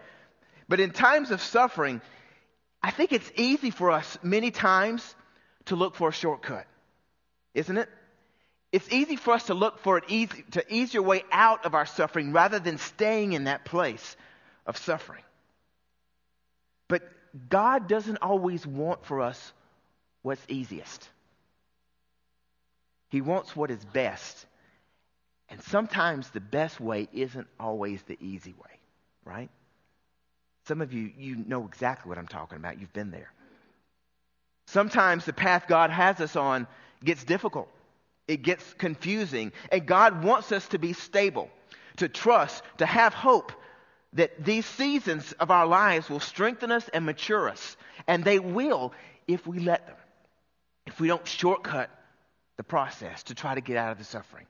But 0.68 0.80
in 0.80 0.90
times 0.90 1.30
of 1.30 1.40
suffering, 1.40 2.00
I 2.82 2.90
think 2.90 3.12
it's 3.12 3.30
easy 3.36 3.70
for 3.70 3.90
us 3.90 4.18
many 4.22 4.50
times 4.50 5.14
to 5.66 5.76
look 5.76 5.94
for 5.94 6.08
a 6.08 6.12
shortcut, 6.12 6.66
isn't 7.54 7.76
it? 7.76 7.88
It's 8.72 8.92
easy 8.92 9.16
for 9.16 9.34
us 9.34 9.44
to 9.44 9.54
look 9.54 9.78
for 9.78 9.98
an 9.98 10.04
easy, 10.08 10.44
to 10.52 10.74
easier 10.74 11.02
way 11.02 11.22
out 11.30 11.64
of 11.64 11.74
our 11.74 11.86
suffering 11.86 12.32
rather 12.32 12.58
than 12.58 12.78
staying 12.78 13.32
in 13.32 13.44
that 13.44 13.64
place 13.64 14.16
of 14.66 14.76
suffering. 14.76 15.22
But 16.88 17.02
God 17.48 17.88
doesn't 17.88 18.18
always 18.18 18.66
want 18.66 19.04
for 19.06 19.20
us 19.20 19.52
what's 20.22 20.44
easiest. 20.48 21.08
He 23.08 23.20
wants 23.20 23.54
what 23.54 23.70
is 23.70 23.84
best. 23.84 24.46
And 25.48 25.62
sometimes 25.62 26.30
the 26.30 26.40
best 26.40 26.80
way 26.80 27.08
isn't 27.12 27.46
always 27.60 28.02
the 28.02 28.18
easy 28.20 28.52
way, 28.52 28.80
right? 29.24 29.50
Some 30.66 30.80
of 30.80 30.92
you, 30.92 31.12
you 31.16 31.36
know 31.36 31.64
exactly 31.66 32.08
what 32.08 32.18
I'm 32.18 32.26
talking 32.26 32.58
about. 32.58 32.80
You've 32.80 32.92
been 32.92 33.12
there. 33.12 33.32
Sometimes 34.66 35.24
the 35.24 35.32
path 35.32 35.66
God 35.68 35.90
has 35.90 36.20
us 36.20 36.34
on 36.34 36.66
gets 37.04 37.22
difficult. 37.22 37.68
It 38.26 38.42
gets 38.42 38.74
confusing. 38.74 39.52
And 39.70 39.86
God 39.86 40.24
wants 40.24 40.50
us 40.50 40.66
to 40.68 40.78
be 40.78 40.92
stable, 40.92 41.48
to 41.98 42.08
trust, 42.08 42.64
to 42.78 42.86
have 42.86 43.14
hope 43.14 43.52
that 44.14 44.44
these 44.44 44.66
seasons 44.66 45.32
of 45.32 45.52
our 45.52 45.66
lives 45.66 46.10
will 46.10 46.20
strengthen 46.20 46.72
us 46.72 46.88
and 46.92 47.06
mature 47.06 47.48
us. 47.48 47.76
And 48.08 48.24
they 48.24 48.40
will 48.40 48.92
if 49.28 49.46
we 49.46 49.60
let 49.60 49.86
them, 49.86 49.96
if 50.86 50.98
we 50.98 51.06
don't 51.06 51.26
shortcut 51.26 51.90
the 52.56 52.64
process 52.64 53.22
to 53.24 53.34
try 53.34 53.54
to 53.54 53.60
get 53.60 53.76
out 53.76 53.92
of 53.92 53.98
the 53.98 54.04
suffering. 54.04 54.46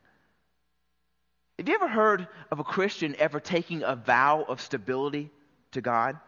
Have 1.58 1.68
you 1.68 1.74
ever 1.74 1.88
heard 1.88 2.28
of 2.50 2.58
a 2.58 2.64
Christian 2.64 3.16
ever 3.18 3.40
taking 3.40 3.82
a 3.82 3.96
vow 3.96 4.44
of 4.46 4.60
stability 4.60 5.30
to 5.72 5.80
God? 5.80 6.18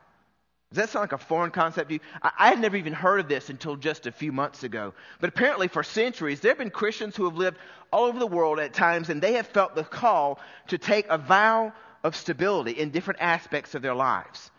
Does 0.71 0.77
that 0.77 0.89
sound 0.91 1.03
like 1.03 1.13
a 1.13 1.19
foreign 1.19 1.51
concept 1.51 1.89
to 1.89 1.95
you? 1.95 2.01
I, 2.23 2.49
had 2.49 2.61
never 2.61 2.77
even 2.77 2.93
heard 2.93 3.21
of 3.21 3.29
this 3.29 3.51
until 3.51 3.77
just 3.77 4.07
a 4.07 4.13
few 4.13 4.33
months 4.33 4.65
ago. 4.65 4.95
But 5.21 5.29
apparently, 5.29 5.69
for 5.69 5.83
centuries, 5.83 6.41
there 6.41 6.51
have 6.51 6.59
been 6.59 6.71
Christians 6.71 7.17
who 7.17 7.25
have 7.25 7.37
lived 7.37 7.59
all 7.91 8.05
over 8.05 8.19
the 8.19 8.27
world 8.27 8.59
at 8.59 8.75
times, 8.75 9.09
and 9.11 9.23
they 9.23 9.35
have 9.35 9.47
felt 9.47 9.75
the 9.75 9.85
call 9.85 10.41
to 10.69 10.79
take 10.79 11.07
a 11.09 11.19
vow 11.19 11.73
of 12.05 12.17
stability 12.17 12.73
in 12.73 12.91
different 12.91 13.21
aspects 13.21 13.75
of 13.75 13.83
their 13.83 13.95
lives. 13.95 14.51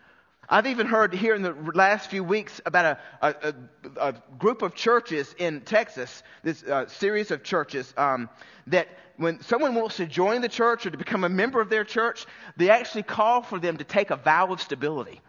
I've 0.52 0.66
even 0.66 0.88
heard 0.88 1.14
here 1.14 1.36
in 1.36 1.42
the 1.42 1.54
last 1.74 2.10
few 2.10 2.24
weeks 2.24 2.60
about 2.66 2.98
a, 3.22 3.26
a, 3.28 3.54
a, 4.00 4.14
group 4.36 4.62
of 4.62 4.74
churches 4.74 5.32
in 5.38 5.60
Texas, 5.60 6.24
this 6.42 6.64
uh, 6.64 6.88
series 6.88 7.30
of 7.30 7.44
churches, 7.44 7.94
um, 7.96 8.28
that 8.66 8.88
when 9.16 9.40
someone 9.42 9.76
wants 9.76 9.98
to 9.98 10.06
join 10.06 10.40
the 10.40 10.48
church 10.48 10.86
or 10.86 10.90
to 10.90 10.98
become 10.98 11.22
a 11.22 11.28
member 11.28 11.60
of 11.60 11.70
their 11.70 11.84
church, 11.84 12.26
they 12.56 12.68
actually 12.68 13.04
call 13.04 13.42
for 13.42 13.60
them 13.60 13.76
to 13.76 13.84
take 13.84 14.10
a 14.10 14.16
vow 14.16 14.48
of 14.48 14.60
stability 14.60 15.20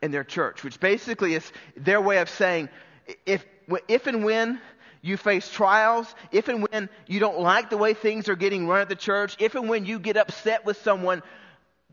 in 0.00 0.12
their 0.12 0.24
church, 0.24 0.64
which 0.64 0.80
basically 0.80 1.34
is 1.34 1.52
their 1.76 2.00
way 2.00 2.16
of 2.16 2.30
saying, 2.30 2.70
if, 3.26 3.44
if 3.86 4.06
and 4.06 4.24
when 4.24 4.58
you 5.02 5.18
face 5.18 5.50
trials, 5.50 6.14
if 6.32 6.48
and 6.48 6.66
when 6.70 6.88
you 7.06 7.20
don't 7.20 7.38
like 7.38 7.68
the 7.68 7.76
way 7.76 7.92
things 7.92 8.30
are 8.30 8.36
getting 8.36 8.66
run 8.66 8.80
at 8.80 8.88
the 8.88 8.96
church, 8.96 9.36
if 9.40 9.54
and 9.56 9.68
when 9.68 9.84
you 9.84 9.98
get 9.98 10.16
upset 10.16 10.64
with 10.64 10.80
someone, 10.80 11.22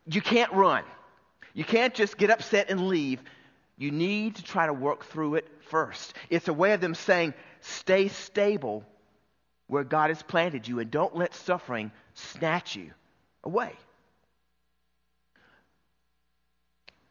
you 0.08 0.22
can't 0.22 0.54
run. 0.54 0.86
You 1.56 1.64
can't 1.64 1.94
just 1.94 2.18
get 2.18 2.30
upset 2.30 2.70
and 2.70 2.88
leave. 2.88 3.24
You 3.78 3.90
need 3.90 4.36
to 4.36 4.44
try 4.44 4.68
to 4.68 4.74
work 4.74 5.06
through 5.06 5.36
it 5.36 5.48
first. 5.70 6.14
It's 6.30 6.50
a 6.50 6.54
way 6.54 6.74
of 6.74 6.82
them 6.82 6.94
saying, 6.94 7.34
stay 7.62 8.10
stable 8.10 8.84
where 9.68 9.86
God 9.86 10.10
has 10.10 10.22
planted 10.22 10.68
you 10.68 10.80
and 10.80 10.92
don't 10.92 11.16
let 11.16 11.34
suffering 11.34 11.92
snatch 12.14 12.76
you 12.76 12.92
away. 13.44 13.72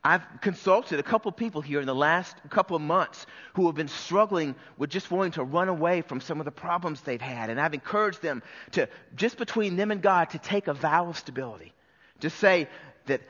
I've 0.07 0.23
consulted 0.43 1.01
a 1.01 1.03
couple 1.03 1.31
of 1.31 1.37
people 1.37 1.63
here 1.63 1.81
in 1.81 1.87
the 1.87 1.95
last 1.95 2.37
couple 2.51 2.77
of 2.77 2.83
months 2.83 3.25
who 3.55 3.67
have 3.67 3.75
been 3.75 3.89
struggling 3.89 4.55
with 4.77 4.91
just 4.91 5.11
wanting 5.11 5.33
to 5.33 5.45
run 5.45 5.71
away 5.71 6.03
from 6.03 6.21
some 6.21 6.41
of 6.41 6.45
the 6.45 6.53
problems 6.53 7.01
they've 7.01 7.19
had. 7.19 7.49
And 7.49 7.59
I've 7.59 7.73
encouraged 7.73 8.21
them 8.21 8.43
to, 8.73 8.87
just 9.17 9.39
between 9.39 9.77
them 9.77 9.91
and 9.91 10.03
God, 10.03 10.31
to 10.31 10.39
take 10.39 10.69
a 10.69 10.75
vow 10.75 11.09
of 11.09 11.17
stability. 11.17 11.73
To 12.21 12.29
say 12.29 12.69
that 13.07 13.23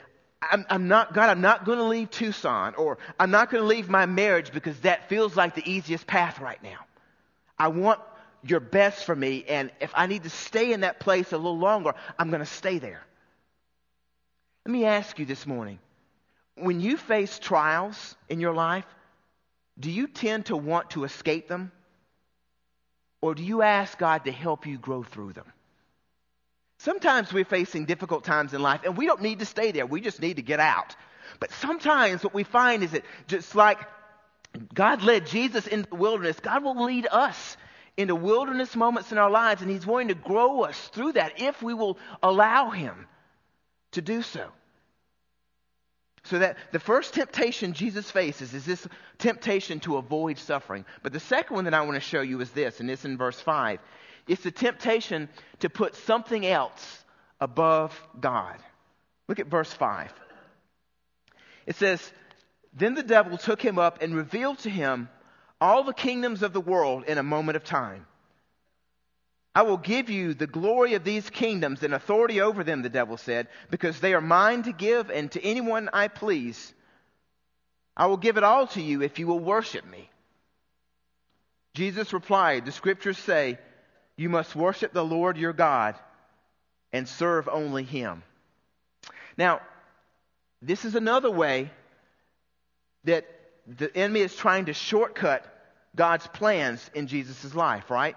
I'm, 0.51 0.67
I'm 0.69 0.89
not, 0.89 1.15
God, 1.15 1.31
I'm 1.31 1.41
not 1.41 1.65
going 1.65 1.79
to 1.79 1.85
leave 1.85 2.11
Tucson, 2.11 2.75
or 2.75 2.99
I'm 3.19 3.31
not 3.31 3.51
going 3.51 3.63
to 3.63 3.67
leave 3.67 3.89
my 3.89 4.07
marriage 4.07 4.53
because 4.53 4.79
that 4.81 5.09
feels 5.09 5.37
like 5.37 5.55
the 5.55 5.69
easiest 5.71 6.07
path 6.07 6.41
right 6.41 6.63
now. 6.63 6.79
I 7.59 7.69
want 7.69 8.01
your 8.43 8.61
best 8.61 9.05
for 9.05 9.15
me, 9.15 9.45
and 9.49 9.71
if 9.81 9.91
I 9.95 10.07
need 10.07 10.25
to 10.25 10.31
stay 10.31 10.73
in 10.73 10.81
that 10.81 11.01
place 11.01 11.33
a 11.33 11.37
little 11.37 11.59
longer, 11.59 11.95
I'm 12.19 12.31
going 12.31 12.41
to 12.41 12.47
stay 12.47 12.79
there. 12.79 13.03
Let 14.67 14.73
me 14.73 14.85
ask 14.85 15.19
you 15.19 15.27
this 15.27 15.47
morning 15.47 15.79
when 16.57 16.81
you 16.81 16.97
face 16.97 17.39
trials 17.39 18.17
in 18.29 18.41
your 18.41 18.55
life, 18.55 18.87
do 19.79 19.91
you 19.91 20.07
tend 20.07 20.47
to 20.47 20.57
want 20.57 20.91
to 20.91 21.05
escape 21.05 21.49
them? 21.49 21.73
Or 23.21 23.35
do 23.35 23.43
you 23.43 23.63
ask 23.63 23.99
God 23.99 24.25
to 24.27 24.33
help 24.33 24.67
you 24.67 24.79
grow 24.79 25.03
through 25.03 25.33
them? 25.33 25.47
Sometimes 26.85 27.33
we're 27.33 27.47
facing 27.47 27.87
difficult 27.87 28.25
times 28.25 28.53
in 28.53 28.61
life 28.61 28.83
and 28.85 28.95
we 28.95 29.07
don't 29.07 29.23
need 29.23 29.38
to 29.38 29.47
stay 29.47 29.73
there. 29.73 29.87
We 29.87 30.03
just 30.03 30.21
need 30.21 30.37
to 30.37 30.43
get 30.43 30.61
out. 30.61 30.95
But 31.41 31.50
sometimes 31.53 32.23
what 32.23 32.35
we 32.35 32.45
find 32.45 32.83
is 32.83 32.91
that 32.91 33.05
just 33.26 33.55
like 33.55 33.79
God 34.75 35.03
led 35.03 35.26
Jesus 35.26 35.67
into 35.67 35.88
the 35.88 35.97
wilderness, 35.97 36.38
God 36.41 36.62
will 36.62 36.85
lead 36.85 37.07
us 37.11 37.57
into 37.97 38.14
wilderness 38.14 38.76
moments 38.76 39.12
in 39.12 39.19
our 39.19 39.31
lives 39.31 39.62
and 39.62 39.71
He's 39.71 39.87
going 39.87 40.09
to 40.09 40.14
grow 40.14 40.61
us 40.61 40.79
through 40.88 41.12
that 41.12 41.41
if 41.41 41.62
we 41.62 41.73
will 41.73 41.97
allow 42.23 42.69
Him 42.69 43.07
to 43.93 44.03
do 44.03 44.21
so. 44.21 44.47
So 46.25 46.41
that 46.41 46.59
the 46.73 46.81
first 46.81 47.14
temptation 47.14 47.73
Jesus 47.73 48.11
faces 48.11 48.53
is 48.53 48.67
this 48.67 48.87
temptation 49.17 49.81
to 49.81 49.97
avoid 49.97 50.37
suffering. 50.37 50.85
But 51.03 51.14
the 51.14 51.21
second 51.21 51.55
one 51.55 51.64
that 51.64 51.73
I 51.73 51.81
want 51.81 51.95
to 51.95 52.00
show 52.00 52.21
you 52.21 52.43
is 52.43 52.50
this, 52.50 52.81
and 52.81 52.91
it's 52.91 53.07
in 53.07 53.17
verse 53.17 53.41
5. 53.41 53.79
It's 54.26 54.43
the 54.43 54.50
temptation 54.50 55.28
to 55.61 55.69
put 55.69 55.95
something 55.95 56.47
else 56.47 57.04
above 57.40 57.99
God. 58.19 58.57
Look 59.28 59.40
at 59.40 59.47
verse 59.47 59.73
5. 59.73 60.12
It 61.66 61.76
says, 61.76 62.12
Then 62.73 62.95
the 62.95 63.02
devil 63.02 63.38
took 63.38 63.61
him 63.61 63.78
up 63.78 64.02
and 64.02 64.14
revealed 64.14 64.59
to 64.61 64.71
him 64.71 65.09
all 65.61 65.85
the 65.85 65.93
kingdoms 65.93 66.43
of 66.43 66.52
the 66.52 66.61
world 66.61 67.04
in 67.04 67.19
a 67.19 67.23
moment 67.23 67.57
of 67.57 67.64
time. 67.64 68.07
I 69.54 69.62
will 69.62 69.76
give 69.76 70.11
you 70.11 70.35
the 70.35 70.49
glory 70.49 70.95
of 70.95 71.04
these 71.04 71.31
kingdoms 71.31 71.83
and 71.83 71.95
authority 71.95 72.40
over 72.40 72.64
them, 72.64 72.83
the 72.83 72.88
devil 72.88 73.16
said, 73.16 73.47
because 73.71 74.00
they 74.00 74.12
are 74.12 74.21
mine 74.21 74.64
to 74.64 74.73
give 74.73 75.11
and 75.11 75.31
to 75.33 75.45
anyone 75.45 75.88
I 75.93 76.09
please. 76.09 76.75
I 77.97 78.07
will 78.07 78.16
give 78.16 78.37
it 78.37 78.43
all 78.43 78.66
to 78.69 78.83
you 78.83 79.02
if 79.02 79.21
you 79.21 79.28
will 79.28 79.38
worship 79.38 79.87
me. 79.87 80.11
Jesus 81.75 82.12
replied, 82.12 82.66
The 82.66 82.73
scriptures 82.73 83.19
say, 83.19 83.59
you 84.16 84.28
must 84.28 84.54
worship 84.54 84.92
the 84.92 85.04
Lord 85.04 85.37
your 85.37 85.52
God 85.52 85.97
and 86.92 87.09
serve 87.09 87.49
only 87.49 87.83
him. 87.83 88.23
Now, 89.37 89.61
this 90.62 90.85
is 90.85 90.94
another 90.94 91.30
way 91.30 91.71
that 93.04 93.26
the 93.66 93.94
enemy 93.97 94.21
is 94.21 94.35
trying 94.35 94.66
to 94.66 94.73
shortcut 94.73 95.44
God's 95.97 96.26
plans 96.28 96.90
in 96.94 97.06
Jesus' 97.06 97.54
life, 97.54 97.90
right? 97.90 98.16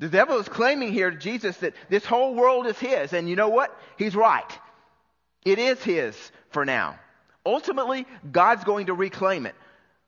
The 0.00 0.08
devil 0.08 0.38
is 0.38 0.48
claiming 0.48 0.92
here 0.92 1.10
to 1.10 1.16
Jesus 1.16 1.56
that 1.58 1.74
this 1.88 2.04
whole 2.04 2.34
world 2.34 2.66
is 2.66 2.78
his, 2.78 3.12
and 3.12 3.28
you 3.28 3.36
know 3.36 3.48
what? 3.48 3.76
He's 3.96 4.14
right. 4.14 4.58
It 5.44 5.58
is 5.58 5.82
his 5.82 6.16
for 6.50 6.64
now. 6.64 6.98
Ultimately, 7.44 8.06
God's 8.30 8.64
going 8.64 8.86
to 8.86 8.94
reclaim 8.94 9.46
it. 9.46 9.54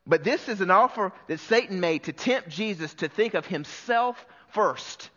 But 0.07 0.23
this 0.23 0.49
is 0.49 0.61
an 0.61 0.71
offer 0.71 1.11
that 1.27 1.39
Satan 1.41 1.79
made 1.79 2.03
to 2.03 2.13
tempt 2.13 2.49
Jesus 2.49 2.93
to 2.95 3.07
think 3.07 3.33
of 3.33 3.45
himself 3.45 4.25
first 4.53 5.09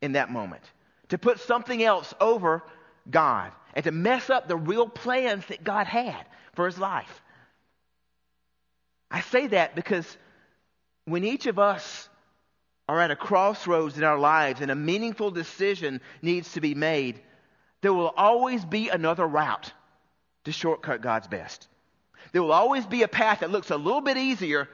in 0.00 0.12
that 0.12 0.30
moment, 0.30 0.62
to 1.08 1.18
put 1.18 1.40
something 1.40 1.82
else 1.82 2.12
over 2.20 2.62
God, 3.10 3.52
and 3.74 3.84
to 3.84 3.90
mess 3.90 4.30
up 4.30 4.48
the 4.48 4.56
real 4.56 4.88
plans 4.88 5.44
that 5.46 5.64
God 5.64 5.86
had 5.86 6.24
for 6.54 6.66
his 6.66 6.78
life. 6.78 7.22
I 9.10 9.20
say 9.20 9.48
that 9.48 9.74
because 9.74 10.16
when 11.04 11.24
each 11.24 11.46
of 11.46 11.58
us 11.58 12.08
are 12.88 13.00
at 13.00 13.10
a 13.10 13.16
crossroads 13.16 13.98
in 13.98 14.04
our 14.04 14.18
lives 14.18 14.60
and 14.60 14.70
a 14.70 14.74
meaningful 14.76 15.30
decision 15.30 16.00
needs 16.20 16.52
to 16.52 16.60
be 16.60 16.74
made, 16.74 17.20
there 17.80 17.92
will 17.92 18.12
always 18.16 18.64
be 18.64 18.88
another 18.88 19.26
route 19.26 19.72
to 20.44 20.52
shortcut 20.52 21.00
God's 21.00 21.28
best. 21.28 21.68
There 22.32 22.42
will 22.42 22.52
always 22.52 22.86
be 22.86 23.02
a 23.02 23.08
path 23.08 23.40
that 23.40 23.50
looks 23.50 23.70
a 23.70 23.76
little 23.76 24.00
bit 24.00 24.16
easier 24.16 24.68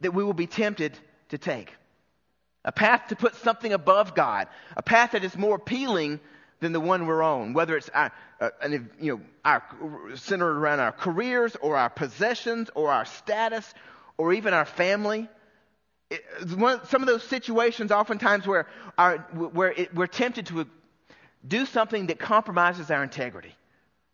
that 0.00 0.12
we 0.12 0.24
will 0.24 0.34
be 0.34 0.46
tempted 0.46 0.98
to 1.30 1.38
take. 1.38 1.72
A 2.66 2.72
path 2.72 3.08
to 3.08 3.16
put 3.16 3.36
something 3.36 3.72
above 3.72 4.14
God. 4.14 4.48
A 4.76 4.82
path 4.82 5.12
that 5.12 5.24
is 5.24 5.36
more 5.36 5.54
appealing 5.54 6.20
than 6.60 6.72
the 6.72 6.80
one 6.80 7.06
we're 7.06 7.22
on, 7.22 7.52
whether 7.52 7.76
it's 7.76 7.88
our, 7.90 8.10
uh, 8.40 8.50
you 9.00 9.16
know, 9.16 9.20
our, 9.44 9.62
centered 10.16 10.58
around 10.58 10.80
our 10.80 10.92
careers 10.92 11.56
or 11.56 11.76
our 11.76 11.88
possessions 11.88 12.68
or 12.74 12.90
our 12.90 13.04
status 13.04 13.72
or 14.18 14.32
even 14.32 14.52
our 14.52 14.64
family. 14.64 15.28
It, 16.10 16.24
one, 16.56 16.84
some 16.86 17.02
of 17.02 17.06
those 17.06 17.22
situations, 17.22 17.92
oftentimes, 17.92 18.46
where, 18.46 18.66
our, 18.98 19.18
where 19.18 19.72
it, 19.72 19.94
we're 19.94 20.06
tempted 20.06 20.46
to 20.46 20.66
do 21.46 21.66
something 21.66 22.08
that 22.08 22.18
compromises 22.18 22.90
our 22.90 23.04
integrity, 23.04 23.54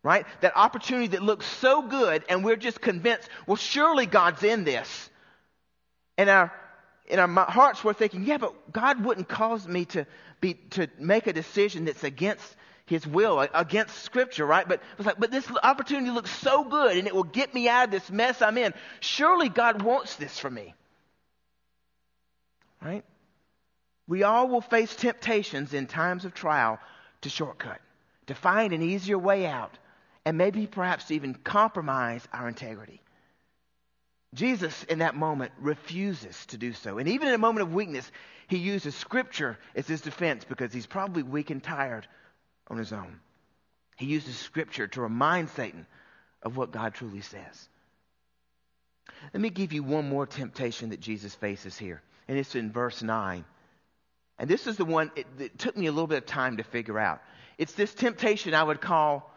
right? 0.03 0.25
That 0.41 0.53
opportunity 0.55 1.07
that 1.07 1.23
looks 1.23 1.45
so 1.45 1.81
good, 1.81 2.23
and 2.29 2.43
we're 2.43 2.55
just 2.55 2.81
convinced, 2.81 3.29
well, 3.47 3.55
surely 3.55 4.05
God's 4.05 4.43
in 4.43 4.63
this. 4.63 5.09
And 6.17 6.29
our, 6.29 6.51
in 7.07 7.19
our 7.19 7.27
hearts, 7.27 7.83
we're 7.83 7.93
thinking, 7.93 8.23
yeah, 8.23 8.37
but 8.37 8.71
God 8.71 9.03
wouldn't 9.03 9.27
cause 9.27 9.67
me 9.67 9.85
to, 9.85 10.05
be, 10.41 10.53
to 10.71 10.87
make 10.97 11.27
a 11.27 11.33
decision 11.33 11.85
that's 11.85 12.03
against 12.03 12.55
his 12.85 13.05
will, 13.07 13.39
against 13.53 13.99
scripture, 14.03 14.45
right? 14.45 14.67
But 14.67 14.81
it's 14.97 15.05
like, 15.05 15.19
but 15.19 15.31
this 15.31 15.49
opportunity 15.63 16.11
looks 16.11 16.31
so 16.31 16.63
good 16.63 16.97
and 16.97 17.07
it 17.07 17.15
will 17.15 17.23
get 17.23 17.53
me 17.53 17.69
out 17.69 17.85
of 17.85 17.91
this 17.91 18.09
mess 18.09 18.41
I'm 18.41 18.57
in. 18.57 18.73
Surely 18.99 19.49
God 19.49 19.81
wants 19.81 20.15
this 20.15 20.37
for 20.39 20.49
me. 20.49 20.73
Right? 22.81 23.03
We 24.07 24.23
all 24.23 24.49
will 24.49 24.61
face 24.61 24.95
temptations 24.95 25.73
in 25.73 25.87
times 25.87 26.25
of 26.25 26.33
trial 26.33 26.79
to 27.21 27.29
shortcut, 27.29 27.79
to 28.27 28.35
find 28.35 28.73
an 28.73 28.81
easier 28.81 29.17
way 29.17 29.45
out, 29.45 29.77
and 30.25 30.37
maybe 30.37 30.67
perhaps 30.67 31.11
even 31.11 31.35
compromise 31.35 32.25
our 32.33 32.49
integrity. 32.49 33.01
Jesus, 34.33 34.83
in 34.85 34.99
that 34.99 35.15
moment, 35.15 35.51
refuses 35.59 36.45
to 36.47 36.57
do 36.57 36.73
so. 36.73 36.97
And 36.97 37.07
even 37.07 37.27
in 37.27 37.33
a 37.33 37.39
moment 37.39 37.61
of 37.61 37.73
weakness, 37.73 38.09
he 38.47 38.57
uses 38.57 38.95
Scripture 38.95 39.57
as 39.75 39.87
his 39.87 40.01
defense 40.01 40.43
because 40.43 40.73
he's 40.73 40.87
probably 40.87 41.23
weak 41.23 41.49
and 41.49 41.61
tired 41.61 42.07
on 42.67 42.77
his 42.77 42.91
own. 42.91 43.19
He 43.95 44.07
uses 44.07 44.35
Scripture 44.35 44.87
to 44.87 45.01
remind 45.01 45.49
Satan 45.49 45.85
of 46.41 46.57
what 46.57 46.71
God 46.71 46.93
truly 46.93 47.21
says. 47.21 47.69
Let 49.33 49.41
me 49.41 49.49
give 49.49 49.73
you 49.73 49.83
one 49.83 50.09
more 50.09 50.25
temptation 50.25 50.89
that 50.89 50.99
Jesus 50.99 51.35
faces 51.35 51.77
here, 51.77 52.01
and 52.27 52.37
it's 52.37 52.55
in 52.55 52.71
verse 52.71 53.01
9. 53.01 53.45
And 54.39 54.49
this 54.49 54.67
is 54.67 54.77
the 54.77 54.85
one 54.85 55.11
that 55.37 55.57
took 55.59 55.77
me 55.77 55.85
a 55.87 55.91
little 55.91 56.07
bit 56.07 56.17
of 56.17 56.25
time 56.25 56.57
to 56.57 56.63
figure 56.63 56.99
out. 56.99 57.21
It's 57.57 57.73
this 57.73 57.93
temptation 57.93 58.53
I 58.53 58.63
would 58.63 58.81
call 58.81 59.31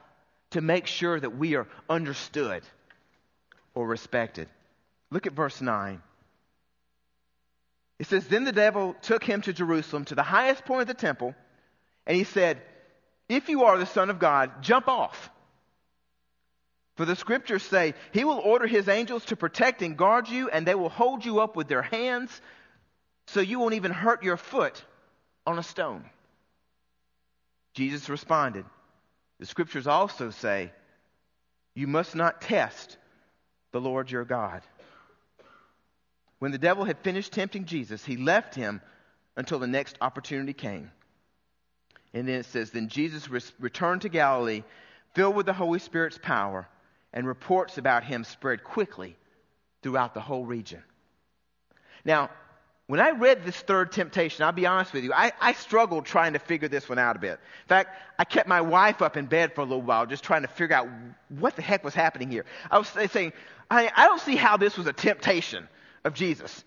to 0.50 0.60
make 0.60 0.86
sure 0.86 1.20
that 1.20 1.36
we 1.36 1.54
are 1.54 1.66
understood 1.88 2.62
or 3.74 3.86
respected. 3.86 4.48
Look 5.10 5.26
at 5.26 5.32
verse 5.32 5.60
9. 5.60 6.02
It 7.98 8.06
says, 8.06 8.26
Then 8.26 8.44
the 8.44 8.52
devil 8.52 8.94
took 9.02 9.24
him 9.24 9.42
to 9.42 9.52
Jerusalem, 9.52 10.04
to 10.06 10.14
the 10.14 10.22
highest 10.22 10.64
point 10.64 10.82
of 10.82 10.88
the 10.88 10.94
temple, 10.94 11.34
and 12.06 12.16
he 12.16 12.24
said, 12.24 12.60
If 13.28 13.48
you 13.48 13.64
are 13.64 13.78
the 13.78 13.86
Son 13.86 14.10
of 14.10 14.18
God, 14.18 14.62
jump 14.62 14.88
off. 14.88 15.30
For 16.96 17.04
the 17.04 17.16
scriptures 17.16 17.62
say, 17.62 17.94
He 18.12 18.24
will 18.24 18.38
order 18.38 18.66
His 18.66 18.88
angels 18.88 19.24
to 19.26 19.36
protect 19.36 19.82
and 19.82 19.96
guard 19.96 20.28
you, 20.28 20.48
and 20.48 20.66
they 20.66 20.74
will 20.74 20.88
hold 20.88 21.24
you 21.24 21.40
up 21.40 21.54
with 21.54 21.68
their 21.68 21.82
hands, 21.82 22.40
so 23.28 23.40
you 23.40 23.58
won't 23.58 23.74
even 23.74 23.92
hurt 23.92 24.22
your 24.22 24.36
foot 24.36 24.82
on 25.46 25.58
a 25.58 25.62
stone. 25.62 26.04
Jesus 27.74 28.08
responded, 28.08 28.64
The 29.38 29.46
scriptures 29.46 29.86
also 29.86 30.30
say, 30.30 30.72
You 31.74 31.86
must 31.86 32.14
not 32.14 32.40
test 32.40 32.96
the 33.72 33.80
Lord 33.80 34.10
your 34.10 34.24
God. 34.24 34.62
When 36.38 36.52
the 36.52 36.58
devil 36.58 36.84
had 36.84 36.98
finished 36.98 37.32
tempting 37.32 37.64
Jesus, 37.64 38.04
he 38.04 38.16
left 38.16 38.54
him 38.54 38.80
until 39.36 39.58
the 39.58 39.66
next 39.66 39.96
opportunity 40.00 40.52
came. 40.52 40.90
And 42.12 42.28
then 42.28 42.40
it 42.40 42.46
says, 42.46 42.70
Then 42.70 42.88
Jesus 42.88 43.28
re- 43.28 43.40
returned 43.58 44.02
to 44.02 44.08
Galilee, 44.08 44.62
filled 45.14 45.36
with 45.36 45.46
the 45.46 45.52
Holy 45.52 45.78
Spirit's 45.78 46.18
power, 46.22 46.68
and 47.12 47.26
reports 47.26 47.78
about 47.78 48.04
him 48.04 48.24
spread 48.24 48.64
quickly 48.64 49.16
throughout 49.82 50.14
the 50.14 50.20
whole 50.20 50.44
region. 50.44 50.82
Now, 52.04 52.30
when 52.86 53.00
I 53.00 53.10
read 53.10 53.44
this 53.44 53.56
third 53.56 53.90
temptation, 53.90 54.44
I'll 54.44 54.52
be 54.52 54.66
honest 54.66 54.92
with 54.92 55.02
you, 55.02 55.12
I, 55.12 55.32
I, 55.40 55.54
struggled 55.54 56.04
trying 56.04 56.34
to 56.34 56.38
figure 56.38 56.68
this 56.68 56.88
one 56.88 57.00
out 57.00 57.16
a 57.16 57.18
bit. 57.18 57.32
In 57.32 57.68
fact, 57.68 57.96
I 58.16 58.24
kept 58.24 58.48
my 58.48 58.60
wife 58.60 59.02
up 59.02 59.16
in 59.16 59.26
bed 59.26 59.54
for 59.54 59.62
a 59.62 59.64
little 59.64 59.82
while 59.82 60.06
just 60.06 60.22
trying 60.22 60.42
to 60.42 60.48
figure 60.48 60.76
out 60.76 60.88
what 61.28 61.56
the 61.56 61.62
heck 61.62 61.82
was 61.82 61.94
happening 61.94 62.30
here. 62.30 62.44
I 62.70 62.78
was 62.78 62.88
saying, 63.10 63.32
I, 63.68 63.90
I 63.96 64.04
don't 64.04 64.20
see 64.20 64.36
how 64.36 64.56
this 64.56 64.76
was 64.78 64.86
a 64.86 64.92
temptation 64.92 65.68
of 66.06 66.14
Jesus. 66.14 66.64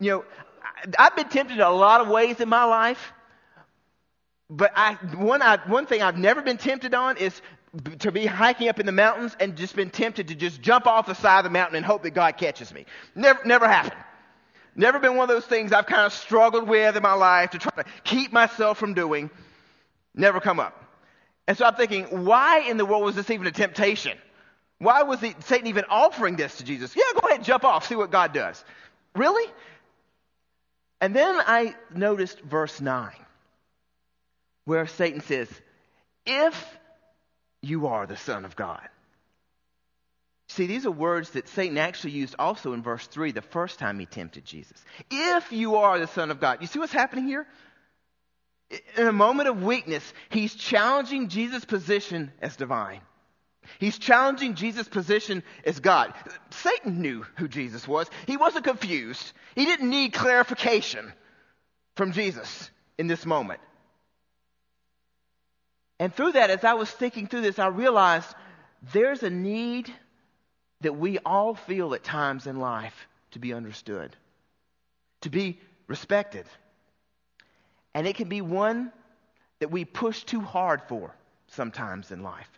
You 0.00 0.10
know, 0.10 0.24
I've 0.98 1.16
been 1.16 1.28
tempted 1.28 1.54
in 1.54 1.62
a 1.62 1.70
lot 1.70 2.00
of 2.00 2.08
ways 2.08 2.40
in 2.40 2.48
my 2.48 2.64
life, 2.64 3.12
but 4.50 4.72
I, 4.76 4.94
one, 5.16 5.40
I, 5.40 5.58
one 5.66 5.86
thing 5.86 6.02
I've 6.02 6.18
never 6.18 6.42
been 6.42 6.58
tempted 6.58 6.92
on 6.94 7.16
is 7.16 7.40
to 8.00 8.12
be 8.12 8.26
hiking 8.26 8.68
up 8.68 8.78
in 8.78 8.86
the 8.86 8.92
mountains 8.92 9.36
and 9.40 9.56
just 9.56 9.74
been 9.74 9.90
tempted 9.90 10.28
to 10.28 10.34
just 10.34 10.60
jump 10.60 10.86
off 10.86 11.06
the 11.06 11.14
side 11.14 11.38
of 11.38 11.44
the 11.44 11.50
mountain 11.50 11.76
and 11.76 11.84
hope 11.84 12.02
that 12.02 12.10
God 12.10 12.36
catches 12.36 12.72
me. 12.72 12.84
Never, 13.14 13.40
never 13.44 13.66
happened. 13.66 14.00
Never 14.76 14.98
been 14.98 15.16
one 15.16 15.30
of 15.30 15.34
those 15.34 15.46
things 15.46 15.72
I've 15.72 15.86
kind 15.86 16.02
of 16.02 16.12
struggled 16.12 16.68
with 16.68 16.96
in 16.96 17.02
my 17.02 17.14
life 17.14 17.50
to 17.50 17.58
try 17.58 17.82
to 17.82 17.84
keep 18.02 18.32
myself 18.32 18.78
from 18.78 18.94
doing. 18.94 19.30
Never 20.14 20.40
come 20.40 20.58
up. 20.58 20.80
And 21.46 21.56
so 21.56 21.64
I'm 21.64 21.74
thinking, 21.74 22.24
why 22.24 22.60
in 22.60 22.76
the 22.76 22.84
world 22.84 23.04
was 23.04 23.14
this 23.14 23.30
even 23.30 23.46
a 23.46 23.52
temptation? 23.52 24.18
Why 24.78 25.02
was 25.02 25.20
he, 25.20 25.34
Satan 25.40 25.68
even 25.68 25.84
offering 25.88 26.36
this 26.36 26.56
to 26.56 26.64
Jesus? 26.64 26.94
Yeah, 26.96 27.04
go 27.14 27.26
ahead, 27.26 27.38
and 27.38 27.44
jump 27.44 27.64
off, 27.64 27.86
see 27.86 27.96
what 27.96 28.10
God 28.10 28.32
does. 28.32 28.62
Really? 29.14 29.50
And 31.00 31.14
then 31.14 31.36
I 31.38 31.74
noticed 31.94 32.40
verse 32.40 32.80
9, 32.80 33.10
where 34.64 34.86
Satan 34.86 35.20
says, 35.20 35.48
If 36.26 36.78
you 37.62 37.86
are 37.86 38.06
the 38.06 38.16
Son 38.16 38.44
of 38.44 38.56
God. 38.56 38.80
See, 40.48 40.66
these 40.66 40.86
are 40.86 40.90
words 40.90 41.30
that 41.30 41.48
Satan 41.48 41.78
actually 41.78 42.12
used 42.12 42.36
also 42.38 42.74
in 42.74 42.82
verse 42.82 43.06
3, 43.06 43.32
the 43.32 43.42
first 43.42 43.78
time 43.78 43.98
he 43.98 44.06
tempted 44.06 44.44
Jesus. 44.44 44.84
If 45.10 45.52
you 45.52 45.76
are 45.76 45.98
the 45.98 46.06
Son 46.06 46.30
of 46.30 46.40
God. 46.40 46.58
You 46.60 46.66
see 46.66 46.78
what's 46.78 46.92
happening 46.92 47.26
here? 47.26 47.46
In 48.96 49.06
a 49.06 49.12
moment 49.12 49.48
of 49.48 49.62
weakness, 49.62 50.12
he's 50.30 50.54
challenging 50.54 51.28
Jesus' 51.28 51.64
position 51.64 52.32
as 52.40 52.56
divine. 52.56 53.00
He's 53.78 53.98
challenging 53.98 54.54
Jesus' 54.54 54.88
position 54.88 55.42
as 55.64 55.80
God. 55.80 56.14
Satan 56.50 57.00
knew 57.00 57.24
who 57.36 57.48
Jesus 57.48 57.86
was. 57.86 58.08
He 58.26 58.36
wasn't 58.36 58.64
confused. 58.64 59.32
He 59.54 59.64
didn't 59.64 59.90
need 59.90 60.12
clarification 60.12 61.12
from 61.96 62.12
Jesus 62.12 62.70
in 62.98 63.06
this 63.06 63.26
moment. 63.26 63.60
And 65.98 66.14
through 66.14 66.32
that, 66.32 66.50
as 66.50 66.64
I 66.64 66.74
was 66.74 66.90
thinking 66.90 67.26
through 67.26 67.42
this, 67.42 67.58
I 67.58 67.68
realized 67.68 68.28
there's 68.92 69.22
a 69.22 69.30
need 69.30 69.92
that 70.80 70.96
we 70.96 71.18
all 71.18 71.54
feel 71.54 71.94
at 71.94 72.04
times 72.04 72.46
in 72.46 72.58
life 72.58 73.08
to 73.30 73.38
be 73.38 73.54
understood, 73.54 74.14
to 75.22 75.30
be 75.30 75.60
respected. 75.86 76.46
And 77.94 78.06
it 78.06 78.16
can 78.16 78.28
be 78.28 78.40
one 78.40 78.92
that 79.60 79.70
we 79.70 79.84
push 79.84 80.24
too 80.24 80.40
hard 80.40 80.82
for 80.88 81.14
sometimes 81.46 82.10
in 82.10 82.22
life. 82.22 82.50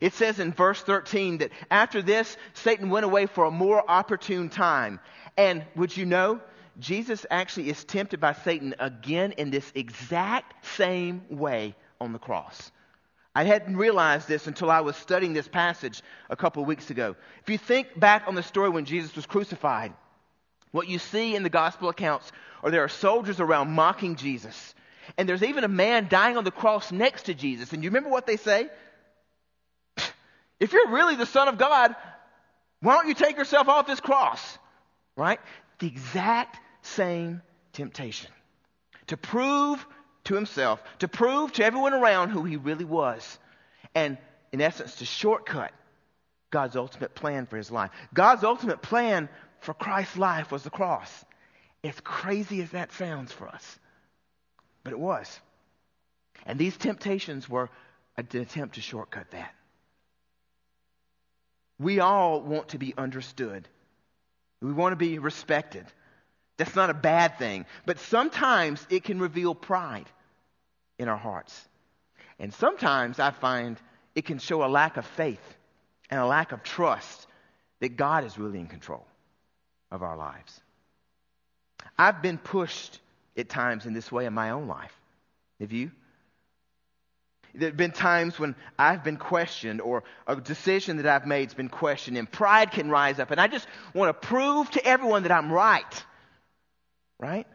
It 0.00 0.12
says 0.12 0.38
in 0.38 0.52
verse 0.52 0.82
13 0.82 1.38
that 1.38 1.50
after 1.70 2.02
this, 2.02 2.36
Satan 2.52 2.90
went 2.90 3.04
away 3.04 3.26
for 3.26 3.44
a 3.44 3.50
more 3.50 3.88
opportune 3.88 4.48
time. 4.48 5.00
And 5.36 5.64
would 5.76 5.96
you 5.96 6.06
know, 6.06 6.40
Jesus 6.78 7.24
actually 7.30 7.70
is 7.70 7.84
tempted 7.84 8.20
by 8.20 8.32
Satan 8.32 8.74
again 8.78 9.32
in 9.32 9.50
this 9.50 9.70
exact 9.74 10.66
same 10.66 11.22
way 11.30 11.74
on 12.00 12.12
the 12.12 12.18
cross. 12.18 12.72
I 13.34 13.44
hadn't 13.44 13.76
realized 13.76 14.28
this 14.28 14.46
until 14.46 14.70
I 14.70 14.80
was 14.80 14.96
studying 14.96 15.32
this 15.32 15.48
passage 15.48 16.02
a 16.30 16.36
couple 16.36 16.62
of 16.62 16.68
weeks 16.68 16.90
ago. 16.90 17.16
If 17.42 17.50
you 17.50 17.58
think 17.58 17.98
back 17.98 18.24
on 18.26 18.34
the 18.34 18.42
story 18.42 18.70
when 18.70 18.84
Jesus 18.84 19.14
was 19.16 19.26
crucified, 19.26 19.92
what 20.70 20.88
you 20.88 20.98
see 20.98 21.34
in 21.34 21.42
the 21.42 21.50
gospel 21.50 21.88
accounts 21.88 22.30
are 22.62 22.70
there 22.70 22.84
are 22.84 22.88
soldiers 22.88 23.40
around 23.40 23.70
mocking 23.70 24.16
Jesus. 24.16 24.74
And 25.18 25.28
there's 25.28 25.42
even 25.42 25.64
a 25.64 25.68
man 25.68 26.08
dying 26.08 26.36
on 26.36 26.44
the 26.44 26.50
cross 26.50 26.90
next 26.90 27.24
to 27.24 27.34
Jesus. 27.34 27.72
And 27.72 27.82
you 27.82 27.90
remember 27.90 28.08
what 28.08 28.26
they 28.26 28.36
say? 28.36 28.70
If 30.60 30.72
you're 30.72 30.88
really 30.88 31.16
the 31.16 31.26
Son 31.26 31.48
of 31.48 31.58
God, 31.58 31.94
why 32.80 32.94
don't 32.94 33.08
you 33.08 33.14
take 33.14 33.36
yourself 33.36 33.68
off 33.68 33.86
this 33.86 34.00
cross? 34.00 34.58
Right? 35.16 35.40
The 35.78 35.86
exact 35.86 36.58
same 36.82 37.42
temptation. 37.72 38.30
To 39.08 39.16
prove 39.16 39.84
to 40.24 40.34
himself, 40.34 40.82
to 41.00 41.08
prove 41.08 41.52
to 41.52 41.64
everyone 41.64 41.94
around 41.94 42.30
who 42.30 42.44
he 42.44 42.56
really 42.56 42.84
was. 42.84 43.38
And 43.94 44.18
in 44.52 44.60
essence, 44.60 44.96
to 44.96 45.04
shortcut 45.04 45.72
God's 46.50 46.76
ultimate 46.76 47.14
plan 47.14 47.46
for 47.46 47.56
his 47.56 47.70
life. 47.70 47.90
God's 48.12 48.44
ultimate 48.44 48.80
plan 48.80 49.28
for 49.60 49.74
Christ's 49.74 50.16
life 50.16 50.52
was 50.52 50.62
the 50.62 50.70
cross. 50.70 51.24
As 51.82 51.98
crazy 52.00 52.62
as 52.62 52.70
that 52.70 52.92
sounds 52.92 53.32
for 53.32 53.48
us, 53.48 53.78
but 54.84 54.92
it 54.92 54.98
was. 54.98 55.40
And 56.46 56.58
these 56.58 56.76
temptations 56.76 57.48
were 57.48 57.68
an 58.16 58.28
attempt 58.32 58.76
to 58.76 58.80
shortcut 58.80 59.30
that. 59.32 59.52
We 61.78 62.00
all 62.00 62.40
want 62.40 62.68
to 62.68 62.78
be 62.78 62.94
understood. 62.96 63.68
We 64.60 64.72
want 64.72 64.92
to 64.92 64.96
be 64.96 65.18
respected. 65.18 65.84
That's 66.56 66.76
not 66.76 66.90
a 66.90 66.94
bad 66.94 67.38
thing. 67.38 67.66
But 67.84 67.98
sometimes 67.98 68.86
it 68.90 69.04
can 69.04 69.18
reveal 69.18 69.54
pride 69.54 70.06
in 70.98 71.08
our 71.08 71.16
hearts. 71.16 71.68
And 72.38 72.52
sometimes 72.54 73.18
I 73.18 73.30
find 73.30 73.76
it 74.14 74.24
can 74.24 74.38
show 74.38 74.64
a 74.64 74.68
lack 74.68 74.96
of 74.96 75.04
faith 75.04 75.56
and 76.10 76.20
a 76.20 76.26
lack 76.26 76.52
of 76.52 76.62
trust 76.62 77.26
that 77.80 77.96
God 77.96 78.24
is 78.24 78.38
really 78.38 78.60
in 78.60 78.66
control 78.66 79.06
of 79.90 80.02
our 80.02 80.16
lives. 80.16 80.60
I've 81.98 82.22
been 82.22 82.38
pushed 82.38 83.00
at 83.36 83.48
times 83.48 83.86
in 83.86 83.92
this 83.92 84.10
way 84.10 84.26
in 84.26 84.32
my 84.32 84.50
own 84.50 84.68
life. 84.68 84.94
Have 85.60 85.72
you? 85.72 85.90
There 87.54 87.68
have 87.68 87.76
been 87.76 87.92
times 87.92 88.38
when 88.38 88.56
I've 88.78 89.04
been 89.04 89.16
questioned 89.16 89.80
or 89.80 90.02
a 90.26 90.36
decision 90.36 90.96
that 90.96 91.06
I've 91.06 91.26
made 91.26 91.44
has 91.44 91.54
been 91.54 91.68
questioned 91.68 92.18
and 92.18 92.30
pride 92.30 92.72
can 92.72 92.90
rise 92.90 93.20
up 93.20 93.30
and 93.30 93.40
I 93.40 93.46
just 93.46 93.66
want 93.94 94.08
to 94.08 94.26
prove 94.26 94.70
to 94.72 94.84
everyone 94.84 95.22
that 95.22 95.32
I'm 95.32 95.52
right. 95.52 96.04
Right? 97.20 97.46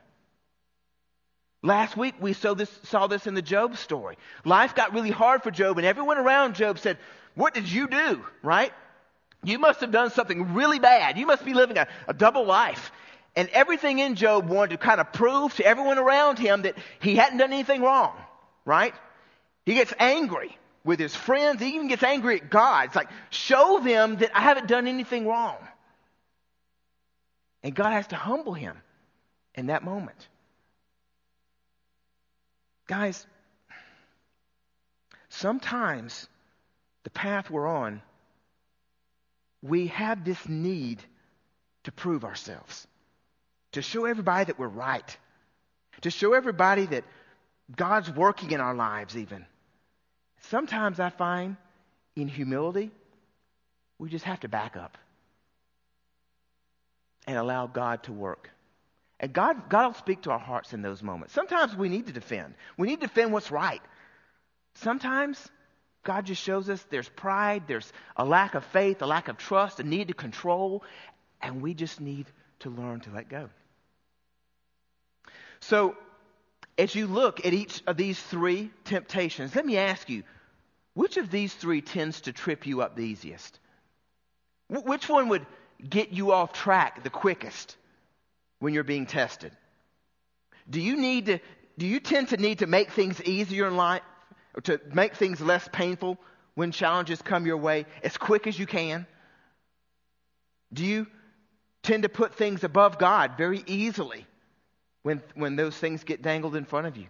Last 1.62 1.97
week 1.97 2.15
we 2.21 2.31
saw 2.31 2.53
this, 2.53 2.71
saw 2.83 3.07
this 3.07 3.27
in 3.27 3.33
the 3.33 3.41
Job 3.41 3.75
story. 3.75 4.17
Life 4.45 4.73
got 4.73 4.93
really 4.93 5.12
hard 5.12 5.43
for 5.43 5.51
Job 5.51 5.77
and 5.77 5.85
everyone 5.85 6.17
around 6.17 6.55
Job 6.55 6.79
said, 6.79 6.97
what 7.35 7.53
did 7.53 7.69
you 7.69 7.88
do? 7.88 8.23
Right? 8.41 8.71
You 9.43 9.59
must 9.59 9.81
have 9.81 9.91
done 9.91 10.12
something 10.12 10.53
really 10.53 10.79
bad. 10.79 11.17
You 11.17 11.25
must 11.25 11.43
be 11.43 11.53
living 11.53 11.77
a, 11.77 11.88
a 12.07 12.13
double 12.13 12.45
life. 12.45 12.91
And 13.35 13.49
everything 13.49 13.99
in 13.99 14.15
Job 14.15 14.47
wanted 14.47 14.71
to 14.71 14.77
kind 14.77 15.01
of 15.01 15.12
prove 15.12 15.55
to 15.55 15.65
everyone 15.65 15.97
around 15.97 16.39
him 16.39 16.63
that 16.63 16.77
he 16.99 17.15
hadn't 17.15 17.38
done 17.38 17.51
anything 17.51 17.81
wrong. 17.81 18.13
Right? 18.65 18.93
He 19.69 19.75
gets 19.75 19.93
angry 19.99 20.58
with 20.84 20.99
his 20.99 21.15
friends. 21.15 21.62
He 21.62 21.75
even 21.75 21.89
gets 21.89 22.01
angry 22.01 22.41
at 22.41 22.49
God. 22.49 22.86
It's 22.86 22.95
like, 22.95 23.12
show 23.29 23.79
them 23.79 24.15
that 24.15 24.32
I 24.36 24.41
haven't 24.41 24.67
done 24.67 24.88
anything 24.88 25.27
wrong. 25.27 25.58
And 27.62 27.75
God 27.75 27.91
has 27.91 28.08
to 28.08 28.15
humble 28.15 28.55
him 28.55 28.75
in 29.53 29.67
that 29.67 29.84
moment. 29.84 30.27
Guys, 32.88 33.27
sometimes 35.29 36.27
the 37.03 37.12
path 37.12 37.51
we're 37.51 37.67
on, 37.67 38.01
we 39.62 39.86
have 39.89 40.25
this 40.25 40.49
need 40.49 40.97
to 41.84 41.91
prove 41.91 42.25
ourselves, 42.25 42.88
to 43.73 43.84
show 43.84 44.05
everybody 44.05 44.45
that 44.45 44.58
we're 44.58 44.67
right, 44.67 45.15
to 46.01 46.10
show 46.10 46.34
everybody 46.34 46.88
that 46.88 47.03
God's 47.75 48.10
working 48.10 48.49
in 48.49 48.62
our 48.62 48.73
lives, 48.73 49.15
even. 49.15 49.45
Sometimes 50.43 50.99
I 50.99 51.10
find 51.10 51.58
in 52.15 52.28
humility, 52.28 52.91
we 53.97 54.10
just 54.10 54.25
have 54.25 54.39
to 54.41 54.47
back 54.47 54.75
up 54.78 54.97
and 57.28 57.38
allow 57.38 57.67
God 57.67 58.04
to 58.04 58.13
work. 58.13 58.49
And 59.19 59.34
God, 59.34 59.69
God 59.69 59.88
will 59.88 59.93
speak 59.95 60.21
to 60.23 60.32
our 60.32 60.39
hearts 60.39 60.73
in 60.73 60.82
those 60.82 61.04
moments. 61.04 61.34
Sometimes 61.34 61.75
we 61.75 61.89
need 61.89 62.08
to 62.08 62.13
defend. 62.13 62.56
We 62.78 62.88
need 62.88 63.02
to 63.02 63.08
defend 63.08 63.34
what's 63.34 63.52
right. 63.52 63.82
Sometimes 64.75 65.49
God 66.04 66.25
just 66.25 66.41
shows 66.41 66.69
us 66.69 66.84
there's 66.89 67.10
pride, 67.10 67.63
there's 67.67 67.91
a 68.15 68.23
lack 68.23 68.56
of 68.56 68.63
faith, 68.65 69.02
a 69.02 69.06
lack 69.06 69.28
of 69.28 69.38
trust, 69.38 69.82
a 69.82 69.84
need 69.84 70.08
to 70.08 70.13
control, 70.13 70.84
and 71.41 71.62
we 71.62 71.73
just 71.73 71.99
need 71.99 72.28
to 72.60 72.69
learn 72.69 73.02
to 73.02 73.12
let 73.12 73.28
go. 73.28 73.49
So 75.60 75.97
as 76.80 76.96
you 76.96 77.08
look 77.08 77.46
at 77.46 77.54
each 77.54 77.84
of 77.86 77.98
these 77.98 78.18
three 78.20 78.72
temptations, 78.86 79.54
let 79.54 79.65
me 79.65 79.78
ask 79.78 80.10
you, 80.10 80.24
which 80.94 81.18
of 81.18 81.30
these 81.30 81.54
three 81.54 81.82
tends 81.82 82.22
to 82.22 82.32
trip 82.32 82.65
you 82.65 82.82
up 82.82 82.96
the 82.96 83.04
easiest? 83.04 83.60
Which 84.70 85.10
one 85.10 85.28
would 85.28 85.46
get 85.88 86.13
you 86.13 86.32
off 86.32 86.54
track 86.54 87.04
the 87.04 87.10
quickest 87.10 87.76
when 88.60 88.74
you're 88.74 88.86
being 88.86 89.06
tested? 89.06 89.52
Do 90.70 90.80
you 90.80 90.96
need 90.96 91.26
to, 91.26 91.39
do 91.78 91.86
you 91.86 92.00
tend 92.00 92.30
to 92.30 92.38
need 92.38 92.60
to 92.60 92.68
make 92.68 92.92
things 92.92 93.22
easier 93.24 93.68
in 93.68 93.76
life 93.76 94.02
or 94.56 94.62
to 94.62 94.80
make 94.94 95.15
things 95.15 95.42
less 95.42 95.68
painful 95.72 96.18
when 96.56 96.72
challenges 96.72 97.22
come 97.22 97.46
your 97.46 97.58
way 97.58 97.88
as 98.04 98.15
quick 98.15 98.48
as 98.48 98.58
you 98.58 98.65
can? 98.65 99.06
Do 100.72 100.86
you 100.86 101.08
tend 101.84 102.04
to 102.04 102.10
put 102.10 102.36
things 102.36 102.63
above 102.63 102.98
God 102.98 103.34
very 103.38 103.63
easily 103.68 104.26
when, 105.03 105.21
when 105.35 105.55
those 105.55 105.75
things 105.75 106.03
get 106.03 106.21
dangled 106.21 106.55
in 106.55 106.65
front 106.65 106.88
of 106.88 106.97
you? 106.97 107.07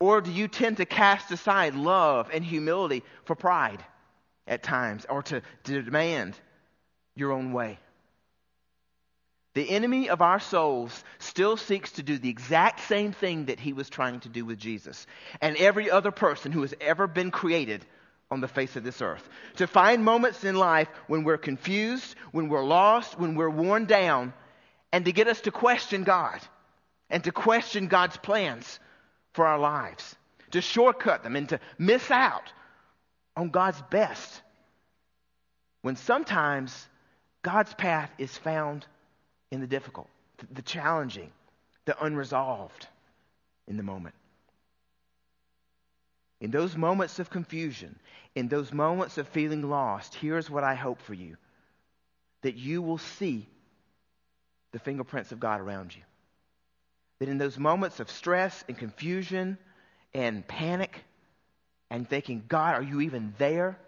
Or 0.00 0.20
do 0.20 0.30
you 0.30 0.48
tend 0.48 0.76
to 0.76 0.86
cast 0.86 1.30
aside 1.30 1.74
love 1.74 2.30
and 2.32 2.44
humility 2.44 3.02
for 3.24 3.34
pride 3.34 3.84
at 4.46 4.62
times 4.62 5.06
or 5.08 5.22
to, 5.24 5.42
to 5.64 5.82
demand 5.82 6.38
your 7.16 7.32
own 7.32 7.52
way? 7.52 7.78
The 9.54 9.70
enemy 9.70 10.08
of 10.08 10.22
our 10.22 10.38
souls 10.38 11.02
still 11.18 11.56
seeks 11.56 11.92
to 11.92 12.04
do 12.04 12.16
the 12.16 12.28
exact 12.28 12.80
same 12.80 13.12
thing 13.12 13.46
that 13.46 13.58
he 13.58 13.72
was 13.72 13.90
trying 13.90 14.20
to 14.20 14.28
do 14.28 14.44
with 14.44 14.58
Jesus 14.58 15.04
and 15.40 15.56
every 15.56 15.90
other 15.90 16.12
person 16.12 16.52
who 16.52 16.60
has 16.60 16.74
ever 16.80 17.08
been 17.08 17.32
created 17.32 17.84
on 18.30 18.40
the 18.40 18.46
face 18.46 18.76
of 18.76 18.84
this 18.84 19.02
earth. 19.02 19.28
To 19.56 19.66
find 19.66 20.04
moments 20.04 20.44
in 20.44 20.54
life 20.54 20.88
when 21.08 21.24
we're 21.24 21.38
confused, 21.38 22.14
when 22.30 22.48
we're 22.48 22.64
lost, 22.64 23.18
when 23.18 23.34
we're 23.34 23.50
worn 23.50 23.86
down, 23.86 24.32
and 24.92 25.04
to 25.04 25.12
get 25.12 25.28
us 25.28 25.40
to 25.42 25.50
question 25.50 26.04
God 26.04 26.40
and 27.10 27.22
to 27.24 27.32
question 27.32 27.88
God's 27.88 28.16
plans 28.16 28.78
for 29.32 29.46
our 29.46 29.58
lives, 29.58 30.16
to 30.52 30.60
shortcut 30.60 31.22
them 31.22 31.36
and 31.36 31.48
to 31.50 31.60
miss 31.78 32.10
out 32.10 32.52
on 33.36 33.50
God's 33.50 33.82
best. 33.90 34.42
When 35.82 35.96
sometimes 35.96 36.88
God's 37.42 37.72
path 37.74 38.10
is 38.18 38.36
found 38.36 38.86
in 39.50 39.60
the 39.60 39.66
difficult, 39.66 40.08
the 40.52 40.62
challenging, 40.62 41.30
the 41.84 42.02
unresolved 42.04 42.86
in 43.66 43.76
the 43.76 43.82
moment. 43.82 44.14
In 46.40 46.50
those 46.50 46.76
moments 46.76 47.18
of 47.18 47.30
confusion, 47.30 47.98
in 48.34 48.48
those 48.48 48.72
moments 48.72 49.18
of 49.18 49.26
feeling 49.28 49.62
lost, 49.68 50.14
here's 50.14 50.48
what 50.48 50.64
I 50.64 50.74
hope 50.74 51.00
for 51.02 51.14
you 51.14 51.36
that 52.42 52.54
you 52.54 52.80
will 52.80 52.98
see 52.98 53.48
the 54.72 54.78
fingerprints 54.78 55.32
of 55.32 55.40
God 55.40 55.60
around 55.60 55.94
you. 55.94 56.02
That 57.18 57.28
in 57.28 57.38
those 57.38 57.58
moments 57.58 58.00
of 58.00 58.10
stress 58.10 58.64
and 58.68 58.76
confusion 58.76 59.58
and 60.14 60.46
panic 60.46 61.04
and 61.90 62.08
thinking, 62.08 62.44
God, 62.48 62.74
are 62.74 62.82
you 62.82 63.00
even 63.00 63.34
there? 63.38 63.78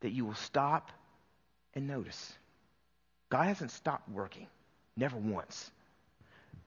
That 0.00 0.10
you 0.10 0.24
will 0.26 0.34
stop 0.34 0.90
and 1.74 1.86
notice. 1.86 2.32
God 3.30 3.44
hasn't 3.44 3.70
stopped 3.70 4.08
working, 4.08 4.46
never 4.96 5.16
once. 5.16 5.70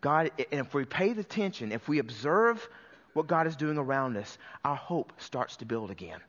God, 0.01 0.31
and 0.51 0.65
if 0.65 0.73
we 0.73 0.85
pay 0.85 1.13
the 1.13 1.21
attention, 1.21 1.71
if 1.71 1.87
we 1.87 1.99
observe 1.99 2.67
what 3.13 3.27
God 3.27 3.47
is 3.47 3.55
doing 3.55 3.77
around 3.77 4.17
us, 4.17 4.37
our 4.63 4.75
hope 4.75 5.13
starts 5.17 5.57
to 5.57 5.65
build 5.65 5.91
again 5.91 6.19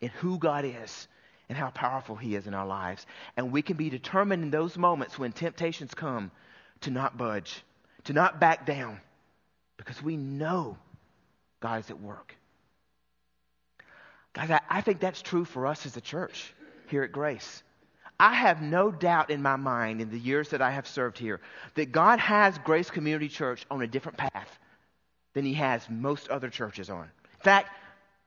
in 0.00 0.08
who 0.08 0.38
God 0.38 0.64
is 0.64 1.08
and 1.50 1.58
how 1.58 1.68
powerful 1.70 2.14
He 2.14 2.36
is 2.36 2.46
in 2.46 2.54
our 2.54 2.64
lives. 2.64 3.04
And 3.36 3.50
we 3.50 3.60
can 3.60 3.76
be 3.76 3.90
determined 3.90 4.44
in 4.44 4.50
those 4.52 4.78
moments 4.78 5.18
when 5.18 5.32
temptations 5.32 5.92
come 5.92 6.30
to 6.82 6.92
not 6.92 7.18
budge, 7.18 7.64
to 8.04 8.12
not 8.12 8.38
back 8.38 8.64
down, 8.64 9.00
because 9.76 10.00
we 10.00 10.16
know 10.16 10.78
God 11.58 11.80
is 11.80 11.90
at 11.90 12.00
work. 12.00 12.36
Guys, 14.32 14.48
I, 14.48 14.60
I 14.70 14.80
think 14.80 15.00
that's 15.00 15.22
true 15.22 15.44
for 15.44 15.66
us 15.66 15.86
as 15.86 15.96
a 15.96 16.00
church 16.00 16.54
here 16.86 17.02
at 17.02 17.10
Grace. 17.10 17.64
I 18.20 18.32
have 18.32 18.62
no 18.62 18.92
doubt 18.92 19.30
in 19.30 19.42
my 19.42 19.56
mind 19.56 20.00
in 20.00 20.08
the 20.08 20.20
years 20.20 20.50
that 20.50 20.62
I 20.62 20.70
have 20.70 20.86
served 20.86 21.18
here 21.18 21.40
that 21.74 21.90
God 21.90 22.20
has 22.20 22.58
Grace 22.58 22.92
Community 22.92 23.28
Church 23.28 23.66
on 23.72 23.82
a 23.82 23.88
different 23.88 24.18
path 24.18 24.58
than 25.34 25.44
He 25.44 25.54
has 25.54 25.90
most 25.90 26.28
other 26.28 26.48
churches 26.48 26.90
on. 26.90 27.02
In 27.02 27.40
fact, 27.40 27.70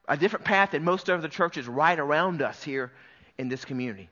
a 0.10 0.18
different 0.18 0.44
path 0.44 0.72
than 0.72 0.84
most 0.84 1.10
other 1.10 1.30
churches 1.30 1.70
right 1.70 1.98
around 1.98 2.42
us 2.42 2.62
here 2.62 2.92
in 3.38 3.50
this 3.50 3.66
community. 3.66 4.10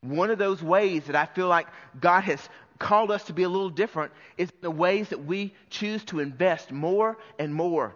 One 0.00 0.30
of 0.30 0.38
those 0.38 0.62
ways 0.62 1.04
that 1.04 1.16
I 1.16 1.26
feel 1.26 1.48
like 1.48 1.66
God 1.98 2.22
has 2.22 2.48
called 2.78 3.10
us 3.10 3.24
to 3.24 3.32
be 3.32 3.44
a 3.44 3.48
little 3.48 3.70
different 3.70 4.12
is 4.36 4.50
the 4.60 4.70
ways 4.70 5.08
that 5.08 5.24
we 5.24 5.54
choose 5.70 6.04
to 6.04 6.20
invest 6.20 6.72
more 6.72 7.16
and 7.38 7.54
more 7.54 7.94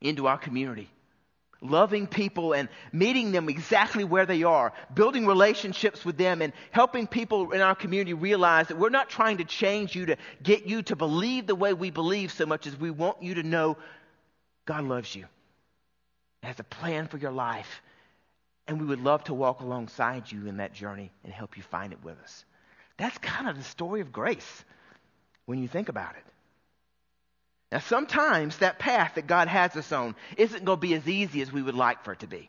into 0.00 0.26
our 0.26 0.38
community. 0.38 0.88
Loving 1.60 2.06
people 2.06 2.52
and 2.52 2.68
meeting 2.92 3.32
them 3.32 3.48
exactly 3.48 4.04
where 4.04 4.26
they 4.26 4.42
are, 4.42 4.72
building 4.94 5.26
relationships 5.26 6.04
with 6.04 6.16
them, 6.16 6.42
and 6.42 6.52
helping 6.70 7.06
people 7.06 7.52
in 7.52 7.60
our 7.60 7.74
community 7.74 8.12
realize 8.12 8.68
that 8.68 8.78
we're 8.78 8.90
not 8.90 9.08
trying 9.08 9.38
to 9.38 9.44
change 9.44 9.96
you 9.96 10.06
to 10.06 10.16
get 10.42 10.66
you 10.66 10.82
to 10.82 10.96
believe 10.96 11.46
the 11.46 11.54
way 11.54 11.72
we 11.72 11.90
believe 11.90 12.30
so 12.30 12.46
much 12.46 12.66
as 12.66 12.78
we 12.78 12.90
want 12.90 13.22
you 13.22 13.34
to 13.34 13.42
know 13.42 13.76
God 14.66 14.84
loves 14.84 15.14
you, 15.14 15.24
has 16.42 16.60
a 16.60 16.64
plan 16.64 17.08
for 17.08 17.16
your 17.16 17.32
life, 17.32 17.82
and 18.66 18.80
we 18.80 18.86
would 18.86 19.00
love 19.00 19.24
to 19.24 19.34
walk 19.34 19.60
alongside 19.60 20.30
you 20.30 20.46
in 20.46 20.56
that 20.58 20.72
journey 20.72 21.10
and 21.24 21.32
help 21.32 21.56
you 21.56 21.62
find 21.62 21.92
it 21.92 22.02
with 22.02 22.18
us. 22.22 22.44
That's 22.96 23.16
kind 23.18 23.48
of 23.48 23.56
the 23.56 23.62
story 23.62 24.00
of 24.00 24.12
grace 24.12 24.64
when 25.44 25.60
you 25.60 25.68
think 25.68 25.88
about 25.88 26.16
it. 26.16 26.24
Now, 27.72 27.80
sometimes 27.80 28.58
that 28.58 28.78
path 28.78 29.16
that 29.16 29.26
God 29.26 29.48
has 29.48 29.76
us 29.76 29.90
on 29.92 30.14
isn't 30.36 30.64
going 30.64 30.78
to 30.78 30.80
be 30.80 30.94
as 30.94 31.06
easy 31.08 31.42
as 31.42 31.52
we 31.52 31.62
would 31.62 31.74
like 31.74 32.04
for 32.04 32.12
it 32.12 32.20
to 32.20 32.26
be. 32.26 32.48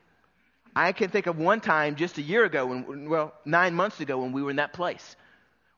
I 0.76 0.92
can 0.92 1.10
think 1.10 1.26
of 1.26 1.40
one 1.40 1.60
time 1.60 1.96
just 1.96 2.20
a 2.20 2.22
year 2.22 2.46
ago, 2.46 2.68
when, 2.68 3.10
well, 3.10 3.34
nine 3.46 3.74
months 3.74 4.00
ago, 4.00 4.20
when 4.20 4.32
we 4.32 4.44
were 4.44 4.52
in 4.52 4.58
that 4.58 4.74
place 4.74 5.16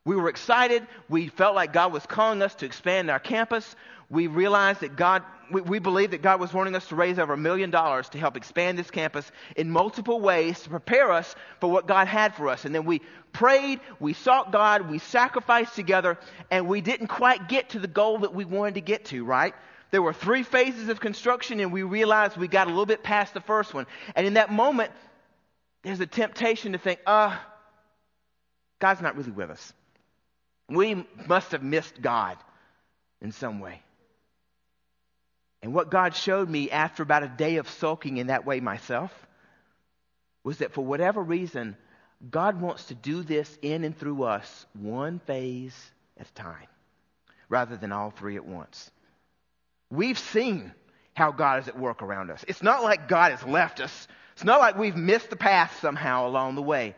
We 0.10 0.16
were 0.16 0.30
excited. 0.30 0.88
We 1.08 1.28
felt 1.28 1.54
like 1.54 1.72
God 1.72 1.94
was 1.94 2.04
calling 2.08 2.42
us 2.42 2.56
to 2.56 2.66
expand 2.66 3.12
our 3.12 3.20
campus. 3.20 3.76
We 4.10 4.26
realized 4.26 4.80
that 4.80 4.96
God, 4.96 5.22
we, 5.52 5.62
we 5.62 5.78
believed 5.78 6.14
that 6.14 6.24
God 6.24 6.40
was 6.40 6.52
wanting 6.52 6.74
us 6.74 6.88
to 6.88 6.96
raise 6.96 7.20
over 7.20 7.34
a 7.34 7.38
million 7.38 7.70
dollars 7.70 8.10
to 8.10 8.18
help 8.18 8.36
expand 8.36 8.80
this 8.80 8.90
campus 8.90 9.32
in 9.56 9.70
multiple 9.70 10.20
ways 10.20 10.62
to 10.62 10.70
prepare 10.72 11.12
us 11.12 11.36
for 11.60 11.70
what 11.70 11.86
God 11.86 12.08
had 12.08 12.34
for 12.34 12.50
us. 12.50 12.66
And 12.66 12.74
then 12.74 12.86
we 12.86 13.02
prayed, 13.34 13.82
we 14.00 14.14
sought 14.14 14.52
God, 14.52 14.90
we 14.90 14.98
sacrificed 14.98 15.76
together, 15.76 16.18
and 16.50 16.68
we 16.68 16.82
didn't 16.82 17.06
quite 17.06 17.48
get 17.48 17.70
to 17.70 17.80
the 17.80 17.88
goal 17.88 18.18
that 18.22 18.34
we 18.34 18.46
wanted 18.46 18.74
to 18.74 18.82
get 18.82 19.06
to, 19.06 19.24
right? 19.24 19.54
There 19.92 20.02
were 20.02 20.14
three 20.14 20.42
phases 20.42 20.90
of 20.90 21.00
construction, 21.00 21.60
and 21.60 21.72
we 21.72 21.84
realized 21.84 22.36
we 22.36 22.48
got 22.48 22.66
a 22.66 22.72
little 22.72 22.88
bit 22.88 23.04
past 23.04 23.36
the 23.36 23.42
first 23.42 23.76
one. 23.76 23.86
And 24.16 24.26
in 24.26 24.34
that 24.34 24.52
moment, 24.52 24.90
there's 25.84 26.00
a 26.00 26.08
temptation 26.08 26.72
to 26.72 26.80
think, 26.80 27.00
uh, 27.06 27.38
God's 28.80 29.02
not 29.02 29.16
really 29.16 29.30
with 29.30 29.52
us. 29.52 29.72
We 30.70 31.06
must 31.28 31.52
have 31.52 31.64
missed 31.64 32.02
God 32.02 32.38
in 33.22 33.32
some 33.32 33.60
way. 33.60 33.82
And 35.62 35.74
what 35.74 35.92
God 35.92 36.16
showed 36.16 36.50
me 36.50 36.72
after 36.72 37.04
about 37.04 37.24
a 37.24 37.28
day 37.28 37.58
of 37.58 37.70
sulking 37.70 38.18
in 38.18 38.28
that 38.28 38.46
way 38.46 38.60
myself 38.60 39.12
was 40.44 40.60
that 40.60 40.74
for 40.74 40.86
whatever 40.86 41.22
reason, 41.22 41.76
God 42.30 42.62
wants 42.62 42.86
to 42.86 42.96
do 42.96 43.24
this 43.24 43.58
in 43.62 43.84
and 43.84 43.98
through 43.98 44.24
us 44.24 44.66
one 44.74 45.20
phase 45.20 45.76
at 46.18 46.30
a 46.30 46.34
time 46.34 46.68
rather 47.50 47.76
than 47.76 47.92
all 47.92 48.12
three 48.12 48.36
at 48.36 48.46
once. 48.46 48.90
We've 49.90 50.20
seen 50.20 50.72
how 51.14 51.32
God 51.32 51.64
is 51.64 51.68
at 51.68 51.78
work 51.78 52.02
around 52.02 52.32
us. 52.32 52.46
It's 52.48 52.64
not 52.64 52.84
like 52.84 53.10
God 53.10 53.32
has 53.32 53.44
left 53.44 53.82
us. 53.82 54.08
It's 54.34 54.44
not 54.44 54.60
like 54.60 54.78
we've 54.78 54.96
missed 54.96 55.30
the 55.30 55.36
path 55.36 55.80
somehow 55.82 56.28
along 56.28 56.56
the 56.56 56.62
way. 56.62 56.96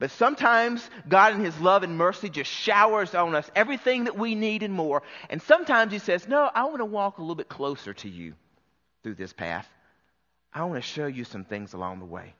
But 0.00 0.10
sometimes 0.12 0.88
God 1.08 1.34
in 1.34 1.44
His 1.44 1.60
love 1.60 1.82
and 1.82 1.96
mercy 1.96 2.30
just 2.30 2.50
showers 2.50 3.14
on 3.14 3.34
us 3.34 3.48
everything 3.54 4.04
that 4.04 4.18
we 4.18 4.34
need 4.34 4.62
and 4.62 4.72
more. 4.72 5.02
And 5.28 5.42
sometimes 5.42 5.92
He 5.92 5.98
says, 5.98 6.26
No, 6.26 6.50
I 6.52 6.64
want 6.64 6.78
to 6.78 6.86
walk 6.86 7.18
a 7.18 7.20
little 7.20 7.36
bit 7.36 7.50
closer 7.50 7.92
to 7.92 8.08
you 8.08 8.32
through 9.02 9.14
this 9.14 9.34
path. 9.34 9.68
I 10.52 10.64
want 10.64 10.82
to 10.82 10.88
show 10.88 11.06
you 11.06 11.24
some 11.24 11.44
things 11.44 11.74
along 11.74 11.98
the 11.98 12.06
way. 12.06 12.32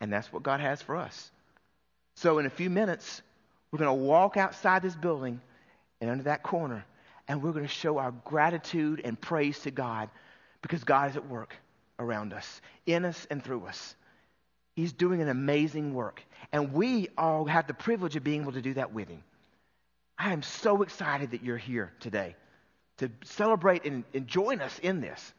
And 0.00 0.10
that's 0.10 0.32
what 0.32 0.42
God 0.42 0.60
has 0.60 0.80
for 0.80 0.96
us. 0.96 1.30
So 2.14 2.38
in 2.38 2.46
a 2.46 2.50
few 2.50 2.70
minutes, 2.70 3.20
we're 3.70 3.78
going 3.78 3.96
to 3.96 4.04
walk 4.04 4.38
outside 4.38 4.80
this 4.80 4.96
building 4.96 5.40
and 6.00 6.08
under 6.10 6.24
that 6.24 6.42
corner, 6.42 6.84
and 7.28 7.42
we're 7.42 7.52
going 7.52 7.66
to 7.66 7.68
show 7.68 7.98
our 7.98 8.10
gratitude 8.24 9.02
and 9.04 9.20
praise 9.20 9.58
to 9.60 9.70
God 9.70 10.08
because 10.62 10.82
God 10.82 11.10
is 11.10 11.16
at 11.16 11.28
work 11.28 11.54
around 11.98 12.32
us, 12.32 12.62
in 12.86 13.04
us, 13.04 13.26
and 13.30 13.44
through 13.44 13.66
us. 13.66 13.94
He's 14.76 14.92
doing 14.92 15.22
an 15.22 15.28
amazing 15.30 15.94
work. 15.94 16.22
And 16.52 16.72
we 16.72 17.08
all 17.16 17.46
have 17.46 17.66
the 17.66 17.74
privilege 17.74 18.14
of 18.14 18.22
being 18.22 18.42
able 18.42 18.52
to 18.52 18.62
do 18.62 18.74
that 18.74 18.92
with 18.92 19.08
him. 19.08 19.24
I 20.18 20.34
am 20.34 20.42
so 20.42 20.82
excited 20.82 21.30
that 21.30 21.42
you're 21.42 21.56
here 21.56 21.92
today 21.98 22.36
to 22.98 23.10
celebrate 23.24 23.86
and, 23.86 24.04
and 24.14 24.28
join 24.28 24.60
us 24.60 24.78
in 24.78 25.00
this. 25.00 25.32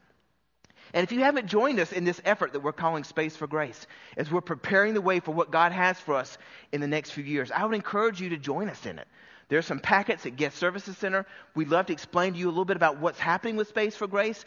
And 0.92 1.04
if 1.04 1.12
you 1.12 1.20
haven't 1.20 1.46
joined 1.46 1.78
us 1.78 1.92
in 1.92 2.04
this 2.04 2.20
effort 2.24 2.52
that 2.52 2.60
we're 2.60 2.72
calling 2.72 3.04
Space 3.04 3.36
for 3.36 3.46
Grace, 3.46 3.86
as 4.16 4.30
we're 4.30 4.40
preparing 4.40 4.94
the 4.94 5.00
way 5.00 5.20
for 5.20 5.32
what 5.32 5.52
God 5.52 5.70
has 5.70 6.00
for 6.00 6.14
us 6.14 6.36
in 6.72 6.80
the 6.80 6.88
next 6.88 7.10
few 7.10 7.24
years, 7.24 7.52
I 7.52 7.64
would 7.64 7.74
encourage 7.74 8.20
you 8.20 8.30
to 8.30 8.36
join 8.36 8.68
us 8.68 8.86
in 8.86 8.98
it. 8.98 9.06
There 9.48 9.58
are 9.58 9.62
some 9.62 9.80
packets 9.80 10.26
at 10.26 10.36
Guest 10.36 10.56
Services 10.56 10.98
Center. 10.98 11.26
We'd 11.54 11.68
love 11.68 11.86
to 11.86 11.92
explain 11.92 12.32
to 12.32 12.38
you 12.38 12.46
a 12.46 12.50
little 12.50 12.64
bit 12.64 12.76
about 12.76 12.98
what's 12.98 13.20
happening 13.20 13.56
with 13.56 13.68
Space 13.68 13.94
for 13.94 14.06
Grace 14.08 14.44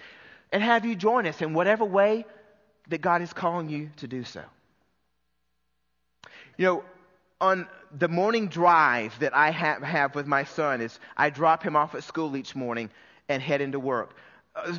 and 0.51 0.61
have 0.61 0.85
you 0.85 0.95
join 0.95 1.27
us 1.27 1.41
in 1.41 1.53
whatever 1.53 1.85
way 1.85 2.25
that 2.89 3.01
God 3.01 3.21
is 3.21 3.31
calling 3.31 3.69
you 3.69 3.89
to 3.97 4.07
do 4.07 4.23
so. 4.23 4.43
You 6.57 6.65
know, 6.65 6.83
on 7.39 7.67
the 7.97 8.07
morning 8.07 8.47
drive 8.47 9.17
that 9.19 9.35
I 9.35 9.49
have, 9.49 9.81
have 9.81 10.15
with 10.15 10.27
my 10.27 10.43
son 10.43 10.81
is 10.81 10.99
I 11.17 11.29
drop 11.29 11.63
him 11.63 11.75
off 11.75 11.95
at 11.95 12.03
school 12.03 12.37
each 12.37 12.55
morning 12.55 12.89
and 13.29 13.41
head 13.41 13.61
into 13.61 13.79
work. 13.79 14.15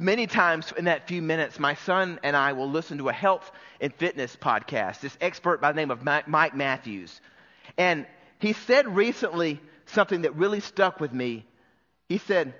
Many 0.00 0.26
times 0.26 0.72
in 0.76 0.84
that 0.84 1.08
few 1.08 1.22
minutes, 1.22 1.58
my 1.58 1.74
son 1.74 2.20
and 2.22 2.36
I 2.36 2.52
will 2.52 2.68
listen 2.68 2.98
to 2.98 3.08
a 3.08 3.12
health 3.12 3.50
and 3.80 3.92
fitness 3.94 4.36
podcast. 4.36 5.00
This 5.00 5.16
expert 5.20 5.60
by 5.60 5.72
the 5.72 5.76
name 5.76 5.90
of 5.90 6.04
Mike 6.04 6.54
Matthews. 6.54 7.20
And 7.78 8.06
he 8.38 8.52
said 8.52 8.94
recently 8.94 9.60
something 9.86 10.22
that 10.22 10.36
really 10.36 10.60
stuck 10.60 11.00
with 11.00 11.12
me. 11.12 11.44
He 12.08 12.18
said, 12.18 12.54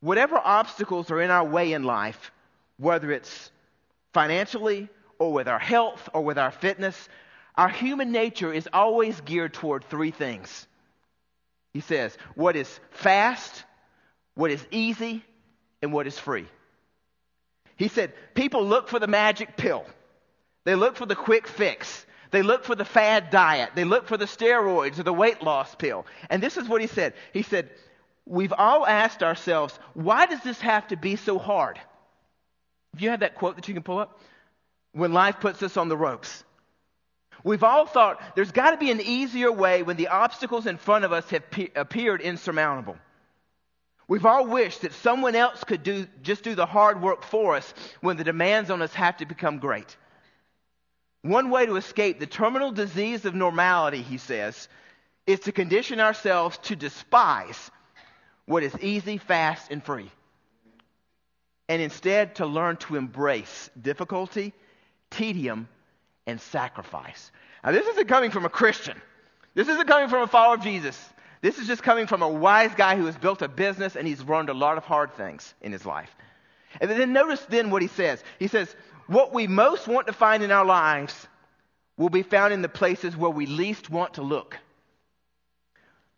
Whatever 0.00 0.36
obstacles 0.42 1.12
are 1.12 1.20
in 1.20 1.30
our 1.30 1.44
way 1.44 1.72
in 1.72 1.84
life, 1.84 2.32
whether 2.76 3.12
it's 3.12 3.52
financially 4.12 4.88
or 5.20 5.32
with 5.32 5.46
our 5.46 5.60
health 5.60 6.08
or 6.12 6.22
with 6.22 6.38
our 6.38 6.50
fitness, 6.50 7.08
our 7.54 7.68
human 7.68 8.12
nature 8.12 8.52
is 8.52 8.68
always 8.72 9.20
geared 9.22 9.54
toward 9.54 9.84
three 9.84 10.10
things. 10.10 10.66
He 11.72 11.80
says, 11.80 12.16
what 12.34 12.56
is 12.56 12.80
fast, 12.90 13.64
what 14.34 14.50
is 14.50 14.64
easy, 14.70 15.24
and 15.80 15.92
what 15.92 16.06
is 16.06 16.18
free. 16.18 16.46
He 17.76 17.88
said, 17.88 18.12
people 18.34 18.64
look 18.66 18.88
for 18.88 18.98
the 18.98 19.06
magic 19.06 19.56
pill. 19.56 19.84
They 20.64 20.74
look 20.74 20.96
for 20.96 21.06
the 21.06 21.16
quick 21.16 21.46
fix. 21.46 22.06
They 22.30 22.42
look 22.42 22.64
for 22.64 22.74
the 22.74 22.84
fad 22.84 23.30
diet. 23.30 23.70
They 23.74 23.84
look 23.84 24.06
for 24.06 24.16
the 24.16 24.26
steroids 24.26 24.98
or 24.98 25.02
the 25.02 25.12
weight 25.12 25.42
loss 25.42 25.74
pill. 25.74 26.06
And 26.30 26.42
this 26.42 26.56
is 26.56 26.68
what 26.68 26.80
he 26.80 26.86
said. 26.86 27.14
He 27.32 27.42
said, 27.42 27.70
We've 28.24 28.52
all 28.52 28.86
asked 28.86 29.22
ourselves, 29.22 29.78
why 29.94 30.26
does 30.26 30.40
this 30.42 30.60
have 30.60 30.86
to 30.88 30.96
be 30.96 31.16
so 31.16 31.38
hard? 31.38 31.80
If 32.94 33.02
you 33.02 33.10
have 33.10 33.20
that 33.20 33.34
quote 33.34 33.56
that 33.56 33.66
you 33.68 33.74
can 33.74 33.82
pull 33.82 33.98
up, 33.98 34.20
when 34.92 35.12
life 35.12 35.40
puts 35.40 35.62
us 35.62 35.76
on 35.76 35.88
the 35.88 35.96
ropes. 35.96 36.44
We've 37.44 37.64
all 37.64 37.86
thought 37.86 38.20
there's 38.36 38.52
got 38.52 38.70
to 38.72 38.76
be 38.76 38.90
an 38.90 39.00
easier 39.00 39.50
way 39.50 39.82
when 39.82 39.96
the 39.96 40.08
obstacles 40.08 40.66
in 40.66 40.76
front 40.76 41.04
of 41.04 41.12
us 41.12 41.28
have 41.30 41.50
pe- 41.50 41.70
appeared 41.74 42.20
insurmountable. 42.20 42.96
We've 44.06 44.26
all 44.26 44.46
wished 44.46 44.82
that 44.82 44.92
someone 44.92 45.34
else 45.34 45.64
could 45.64 45.82
do, 45.82 46.06
just 46.22 46.44
do 46.44 46.54
the 46.54 46.66
hard 46.66 47.00
work 47.00 47.24
for 47.24 47.56
us 47.56 47.72
when 48.00 48.16
the 48.16 48.24
demands 48.24 48.70
on 48.70 48.82
us 48.82 48.92
have 48.94 49.16
to 49.18 49.26
become 49.26 49.58
great. 49.58 49.96
One 51.22 51.50
way 51.50 51.66
to 51.66 51.76
escape 51.76 52.18
the 52.18 52.26
terminal 52.26 52.72
disease 52.72 53.24
of 53.24 53.34
normality, 53.34 54.02
he 54.02 54.18
says, 54.18 54.68
is 55.26 55.40
to 55.40 55.52
condition 55.52 56.00
ourselves 56.00 56.58
to 56.64 56.76
despise 56.76 57.70
what 58.44 58.64
is 58.64 58.76
easy, 58.80 59.18
fast, 59.18 59.70
and 59.70 59.82
free. 59.82 60.10
And 61.68 61.80
instead 61.80 62.36
to 62.36 62.46
learn 62.46 62.76
to 62.78 62.96
embrace 62.96 63.70
difficulty, 63.80 64.52
tedium, 65.10 65.68
and 66.26 66.40
sacrifice. 66.40 67.30
Now, 67.64 67.72
this 67.72 67.86
isn't 67.86 68.08
coming 68.08 68.30
from 68.30 68.44
a 68.44 68.48
Christian. 68.48 69.00
This 69.54 69.68
isn't 69.68 69.86
coming 69.86 70.08
from 70.08 70.22
a 70.22 70.26
follower 70.26 70.54
of 70.54 70.62
Jesus. 70.62 70.98
This 71.40 71.58
is 71.58 71.66
just 71.66 71.82
coming 71.82 72.06
from 72.06 72.22
a 72.22 72.28
wise 72.28 72.74
guy 72.74 72.96
who 72.96 73.06
has 73.06 73.16
built 73.16 73.42
a 73.42 73.48
business 73.48 73.96
and 73.96 74.06
he's 74.06 74.22
learned 74.22 74.48
a 74.48 74.54
lot 74.54 74.78
of 74.78 74.84
hard 74.84 75.12
things 75.14 75.54
in 75.60 75.72
his 75.72 75.84
life. 75.84 76.14
And 76.80 76.90
then 76.90 77.12
notice 77.12 77.44
then 77.48 77.70
what 77.70 77.82
he 77.82 77.88
says. 77.88 78.22
He 78.38 78.46
says, 78.46 78.74
What 79.08 79.32
we 79.32 79.46
most 79.46 79.88
want 79.88 80.06
to 80.06 80.12
find 80.12 80.42
in 80.42 80.50
our 80.50 80.64
lives 80.64 81.26
will 81.98 82.08
be 82.08 82.22
found 82.22 82.52
in 82.52 82.62
the 82.62 82.68
places 82.68 83.16
where 83.16 83.30
we 83.30 83.46
least 83.46 83.90
want 83.90 84.14
to 84.14 84.22
look. 84.22 84.58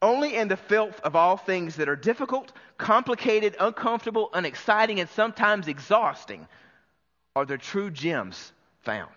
Only 0.00 0.36
in 0.36 0.48
the 0.48 0.56
filth 0.56 1.00
of 1.00 1.16
all 1.16 1.38
things 1.38 1.76
that 1.76 1.88
are 1.88 1.96
difficult, 1.96 2.52
complicated, 2.76 3.56
uncomfortable, 3.58 4.28
unexciting, 4.34 5.00
and 5.00 5.08
sometimes 5.08 5.66
exhausting 5.66 6.46
are 7.34 7.46
the 7.46 7.56
true 7.56 7.90
gems 7.90 8.52
found. 8.82 9.10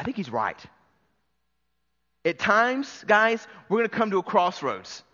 I 0.00 0.02
think 0.02 0.16
he's 0.16 0.30
right. 0.30 0.58
At 2.24 2.38
times, 2.38 3.04
guys, 3.06 3.46
we're 3.68 3.80
going 3.80 3.90
to 3.90 3.94
come 3.94 4.10
to 4.12 4.18
a 4.18 4.22
crossroads, 4.22 5.04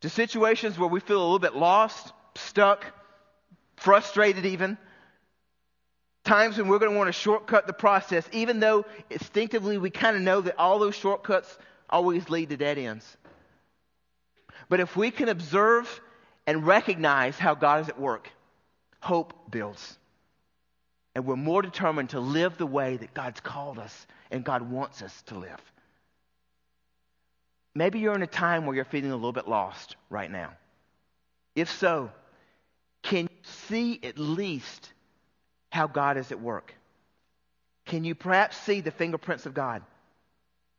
to 0.00 0.08
situations 0.08 0.78
where 0.78 0.88
we 0.88 1.00
feel 1.00 1.18
a 1.18 1.22
little 1.22 1.38
bit 1.38 1.54
lost, 1.54 2.14
stuck, 2.34 2.86
frustrated, 3.76 4.46
even. 4.46 4.78
Times 6.24 6.56
when 6.56 6.68
we're 6.68 6.78
going 6.78 6.92
to 6.92 6.96
want 6.96 7.08
to 7.08 7.12
shortcut 7.12 7.66
the 7.66 7.74
process, 7.74 8.26
even 8.32 8.58
though 8.58 8.86
instinctively 9.10 9.76
we 9.76 9.90
kind 9.90 10.16
of 10.16 10.22
know 10.22 10.40
that 10.40 10.58
all 10.58 10.78
those 10.78 10.94
shortcuts 10.94 11.58
always 11.90 12.30
lead 12.30 12.48
to 12.48 12.56
dead 12.56 12.78
ends. 12.78 13.18
But 14.70 14.80
if 14.80 14.96
we 14.96 15.10
can 15.10 15.28
observe 15.28 16.00
and 16.46 16.66
recognize 16.66 17.38
how 17.38 17.54
God 17.54 17.82
is 17.82 17.90
at 17.90 18.00
work, 18.00 18.30
hope 19.02 19.50
builds. 19.50 19.98
And 21.14 21.26
we're 21.26 21.36
more 21.36 21.62
determined 21.62 22.10
to 22.10 22.20
live 22.20 22.56
the 22.56 22.66
way 22.66 22.96
that 22.96 23.14
God's 23.14 23.40
called 23.40 23.78
us 23.78 24.06
and 24.30 24.44
God 24.44 24.62
wants 24.62 25.02
us 25.02 25.22
to 25.26 25.38
live. 25.38 25.60
Maybe 27.74 27.98
you're 27.98 28.14
in 28.14 28.22
a 28.22 28.28
time 28.28 28.66
where 28.66 28.74
you're 28.74 28.84
feeling 28.84 29.10
a 29.10 29.16
little 29.16 29.32
bit 29.32 29.48
lost 29.48 29.96
right 30.08 30.30
now. 30.30 30.52
If 31.54 31.70
so, 31.70 32.10
can 33.02 33.24
you 33.24 33.38
see 33.42 34.00
at 34.02 34.18
least 34.18 34.92
how 35.70 35.86
God 35.86 36.16
is 36.16 36.32
at 36.32 36.40
work? 36.40 36.74
Can 37.86 38.04
you 38.04 38.14
perhaps 38.14 38.56
see 38.56 38.80
the 38.80 38.90
fingerprints 38.90 39.46
of 39.46 39.54
God 39.54 39.82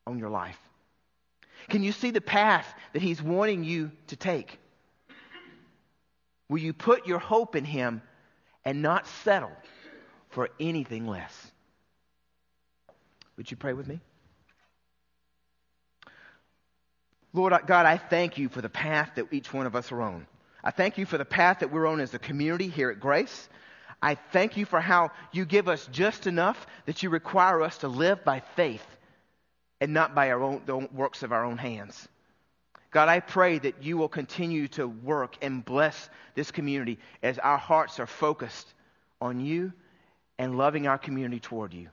on 0.08 0.20
your 0.20 0.30
life? 0.30 0.60
Can 1.70 1.84
you 1.84 1.92
see 1.92 2.12
the 2.12 2.22
path 2.22 2.74
that 2.94 3.02
He's 3.02 3.22
wanting 3.22 3.64
you 3.64 3.92
to 4.08 4.16
take? 4.16 4.60
Will 6.50 6.60
you 6.60 6.74
put 6.74 7.08
your 7.08 7.20
hope 7.20 7.56
in 7.56 7.66
Him 7.66 8.02
and 8.66 8.82
not 8.82 9.08
settle 9.08 9.52
for 10.32 10.50
anything 10.60 11.08
less. 11.08 11.52
Would 13.38 13.50
you 13.50 13.58
pray 13.58 13.74
with 13.74 13.88
me? 13.88 14.00
Lord 17.34 17.54
God, 17.66 17.86
I 17.86 17.98
thank 17.98 18.38
you 18.38 18.50
for 18.50 18.62
the 18.62 18.70
path 18.70 19.12
that 19.16 19.32
each 19.32 19.54
one 19.54 19.66
of 19.66 19.76
us 19.76 19.92
are 19.92 20.02
on. 20.02 20.28
I 20.64 20.72
thank 20.72 20.98
you 20.98 21.06
for 21.06 21.18
the 21.18 21.26
path 21.26 21.60
that 21.60 21.72
we're 21.72 21.88
on 21.88 22.02
as 22.02 22.14
a 22.14 22.20
community 22.20 22.68
here 22.68 22.90
at 22.92 23.00
Grace. 23.00 23.50
I 24.02 24.16
thank 24.16 24.58
you 24.58 24.66
for 24.66 24.82
how 24.82 25.12
you 25.32 25.46
give 25.46 25.68
us 25.68 25.88
just 25.92 26.28
enough 26.28 26.68
that 26.86 27.04
you 27.04 27.10
require 27.10 27.62
us 27.62 27.80
to 27.80 27.88
live 27.88 28.24
by 28.24 28.42
faith 28.56 28.86
and 29.80 29.94
not 29.94 30.14
by 30.14 30.32
our 30.32 30.42
own, 30.42 30.62
the 30.66 30.78
works 30.78 31.24
of 31.24 31.32
our 31.32 31.46
own 31.46 31.58
hands. 31.58 32.08
God, 32.92 33.08
I 33.08 33.22
pray 33.22 33.58
that 33.60 33.82
you 33.82 33.98
will 33.98 34.10
continue 34.10 34.68
to 34.70 34.88
work 34.88 35.38
and 35.42 35.64
bless 35.64 36.10
this 36.36 36.52
community 36.52 37.00
as 37.24 37.40
our 37.40 37.58
hearts 37.58 38.00
are 38.00 38.08
focused 38.08 38.74
on 39.22 39.40
you 39.40 39.72
and 40.42 40.58
loving 40.58 40.88
our 40.88 40.98
community 40.98 41.40
toward 41.40 41.72
you. 41.72 41.88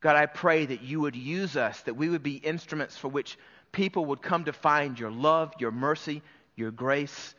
God, 0.00 0.14
I 0.14 0.26
pray 0.26 0.66
that 0.66 0.82
you 0.82 1.00
would 1.00 1.16
use 1.16 1.56
us, 1.56 1.80
that 1.80 1.94
we 1.94 2.08
would 2.08 2.22
be 2.22 2.36
instruments 2.36 2.96
for 2.96 3.08
which 3.08 3.36
people 3.72 4.04
would 4.04 4.22
come 4.22 4.44
to 4.44 4.52
find 4.52 4.96
your 4.96 5.10
love, 5.10 5.52
your 5.58 5.72
mercy, 5.72 6.22
your 6.54 6.70
grace, 6.70 7.34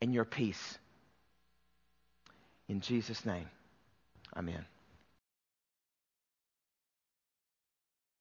and 0.00 0.14
your 0.14 0.24
peace. 0.24 0.78
In 2.68 2.80
Jesus' 2.80 3.26
name, 3.26 3.50
amen. 4.36 4.64